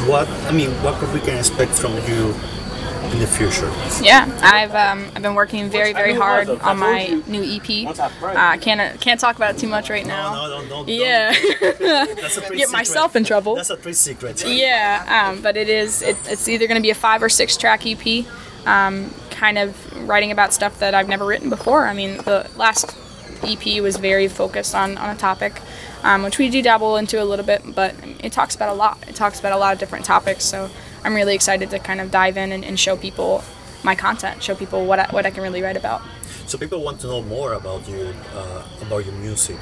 [0.09, 2.35] What I mean, what could we can expect from you
[3.13, 3.71] in the future?
[4.03, 7.87] Yeah, I've um, I've been working very very hard on my new EP.
[8.23, 10.35] Uh, can't can't talk about it too much right now.
[10.35, 10.89] No, no, don't, don't.
[10.89, 13.55] Yeah, That's a pretty get myself in trouble.
[13.57, 14.45] That's a pretty secret.
[14.47, 16.03] Yeah, um, but it is.
[16.03, 18.27] It, it's either going to be a five or six track EP,
[18.67, 21.87] um, kind of writing about stuff that I've never written before.
[21.87, 22.97] I mean, the last
[23.43, 25.61] EP was very focused on on a topic,
[26.03, 28.99] um, which we do dabble into a little bit, but it talks about a lot.
[29.07, 30.45] It talks about a lot of different topics.
[30.45, 30.71] So
[31.05, 33.43] I'm really excited to kind of dive in and, and show people
[33.83, 36.03] my content, show people what I, what I can really write about.
[36.47, 39.57] So people want to know more about you, uh, about your music,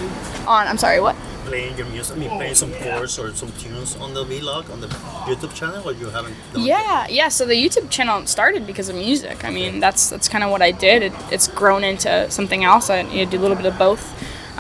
[0.46, 1.16] On I'm sorry, what?
[1.50, 4.72] Playing your music, I mean, playing some oh, chords or some tunes on the vlog
[4.72, 4.86] on the
[5.26, 7.28] YouTube channel, or you haven't done Yeah, yeah.
[7.28, 9.44] So the YouTube channel started because of music.
[9.44, 11.02] I mean, that's that's kind of what I did.
[11.02, 12.88] It, it's grown into something else.
[12.88, 14.04] I you know, do a little bit of both.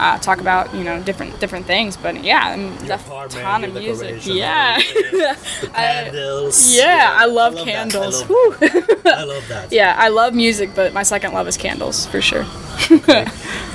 [0.00, 1.96] Uh, talk about you know different different things.
[1.96, 2.98] But yeah, I mean, a
[3.28, 4.26] ton of music.
[4.26, 4.80] Yeah.
[5.74, 6.76] Candles.
[6.76, 8.22] Yeah, I love candles.
[8.22, 9.14] I love, that.
[9.18, 9.72] I love that.
[9.80, 12.44] yeah, I love music, but my second love is candles for sure.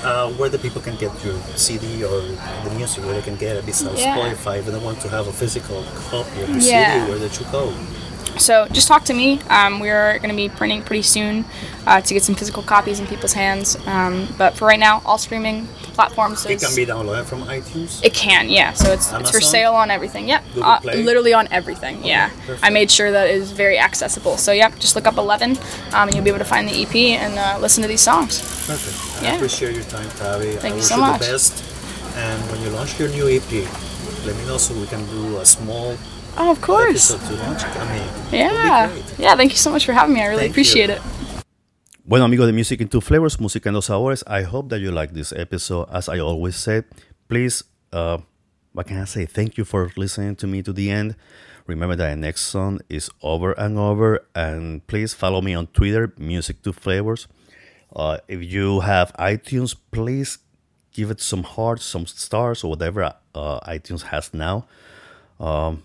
[0.05, 3.55] Uh, where the people can get your CD or the music, where they can get
[3.55, 4.15] it besides Yeah.
[4.15, 6.99] Spotify, if they want to have a physical copy of the Yeah.
[6.99, 7.73] CD, where they should go.
[8.37, 9.39] So just talk to me.
[9.49, 11.45] Um, we're going to be printing pretty soon
[11.87, 13.75] uh, to get some physical copies in people's hands.
[13.87, 16.45] Um, but for right now, all streaming platforms.
[16.45, 18.03] It can be downloaded from iTunes.
[18.03, 18.73] It can, yeah.
[18.73, 20.27] So it's it's for sale on everything.
[20.27, 22.03] Yep, uh, literally on everything.
[22.03, 22.63] Yeah, perfect.
[22.63, 24.37] I made sure that it is very accessible.
[24.37, 25.51] So yep, just look up Eleven,
[25.93, 28.41] um, and you'll be able to find the EP and uh, listen to these songs.
[28.67, 29.21] Perfect.
[29.23, 29.35] I Yeah.
[29.35, 30.55] appreciate your time, Tavi.
[30.57, 31.21] Thank I you wish so you much.
[31.21, 31.63] the best.
[32.17, 33.51] And when you launch your new EP,
[34.25, 35.97] let me know so we can do a small
[36.37, 37.11] Oh, of course.
[37.11, 37.75] episode to launch it.
[37.77, 39.19] I mean, Yeah, it'll be great.
[39.19, 39.35] yeah.
[39.35, 40.21] Thank you so much for having me.
[40.21, 40.95] I really Thank appreciate you.
[40.95, 41.01] it.
[42.07, 44.91] Bueno, amigos de Music in Two Flavors, Música en Dos Sabores, I hope that you
[44.91, 45.87] like this episode.
[45.91, 46.83] As I always say,
[47.29, 47.63] please,
[47.93, 48.19] uh,
[48.73, 49.25] what can I say?
[49.25, 51.15] Thank you for listening to me to the end.
[51.65, 56.13] Remember that the next song is over and over, and please follow me on Twitter,
[56.19, 57.27] Music Two Flavors.
[57.95, 60.37] Uh, if you have iTunes, please
[60.91, 64.67] give it some hearts, some stars, or whatever uh, iTunes has now.
[65.39, 65.81] Um,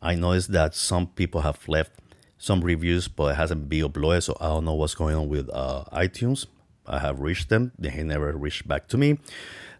[0.00, 1.92] I noticed that some people have left
[2.38, 5.50] some reviews, but it hasn't been uploaded, so I don't know what's going on with
[5.52, 6.46] uh, iTunes.
[6.86, 9.18] I have reached them; they never reached back to me.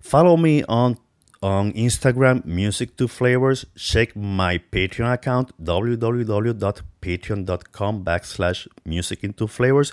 [0.01, 0.99] Follow me on
[1.40, 3.65] on Instagram, Music to Flavors.
[3.77, 9.93] Check my Patreon account, www.patreon.com backslash Music in Two Flavors.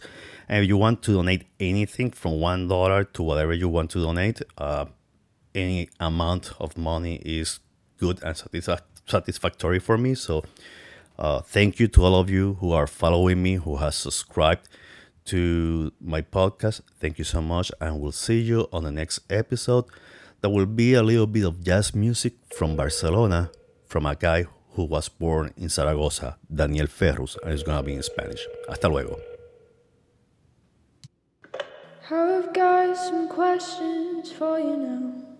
[0.49, 4.02] And if you want to donate anything from one dollar to whatever you want to
[4.02, 4.85] donate, uh,
[5.53, 7.60] any amount of money is
[7.97, 10.15] good and satisfa- satisfactory for me.
[10.15, 10.44] So,
[11.18, 14.68] uh, thank you to all of you who are following me, who has subscribed
[15.26, 16.82] to my podcast.
[16.99, 19.86] Thank you so much, and we'll see you on the next episode.
[20.41, 23.49] That will be a little bit of jazz music from Barcelona,
[23.88, 28.03] from a guy who was born in Zaragoza, Daniel Ferrus, and it's gonna be in
[28.03, 28.45] Spanish.
[28.68, 29.19] Hasta luego.
[32.11, 35.35] I've got some questions for you now.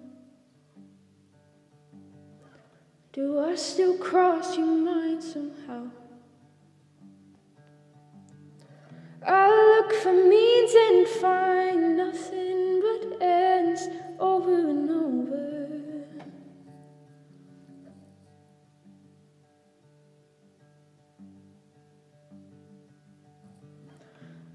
[3.16, 5.88] Do I still cross your mind somehow?
[9.26, 13.88] I look for means and find nothing but ends
[14.20, 16.04] over and over.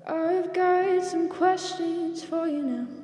[0.07, 3.00] I've got some questions for you now.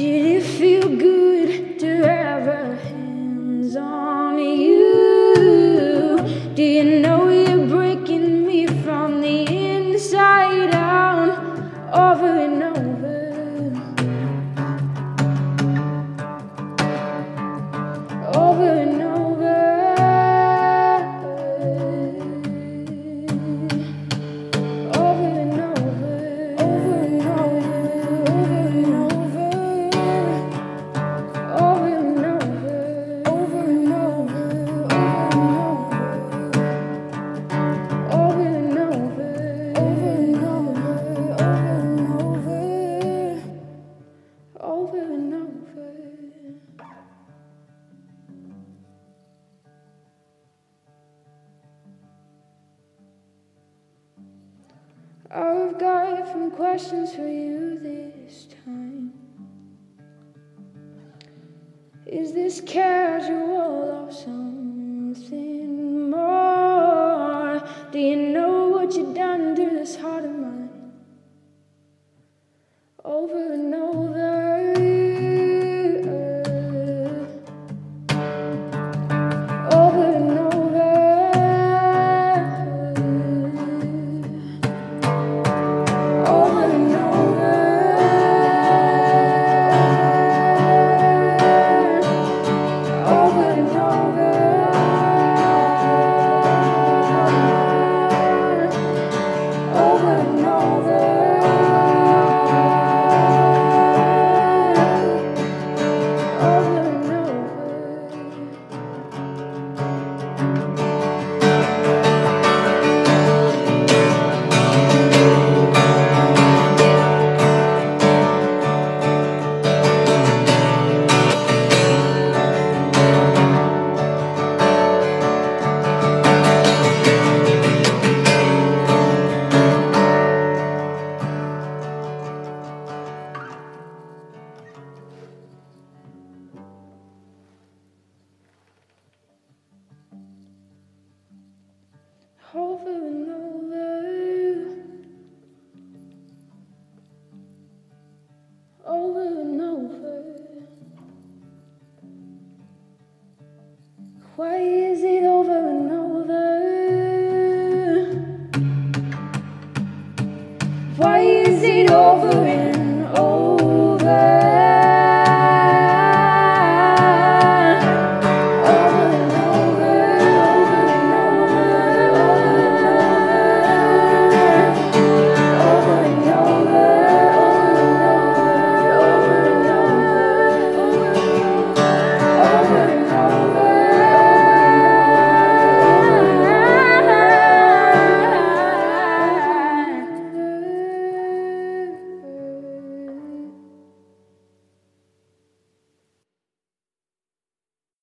[0.00, 6.16] Did it feel good to have our hands on you?
[6.54, 11.36] Do you know you're breaking me from the inside out
[11.92, 12.78] over and over?
[12.80, 12.99] Over
[62.10, 64.39] Is this casual or something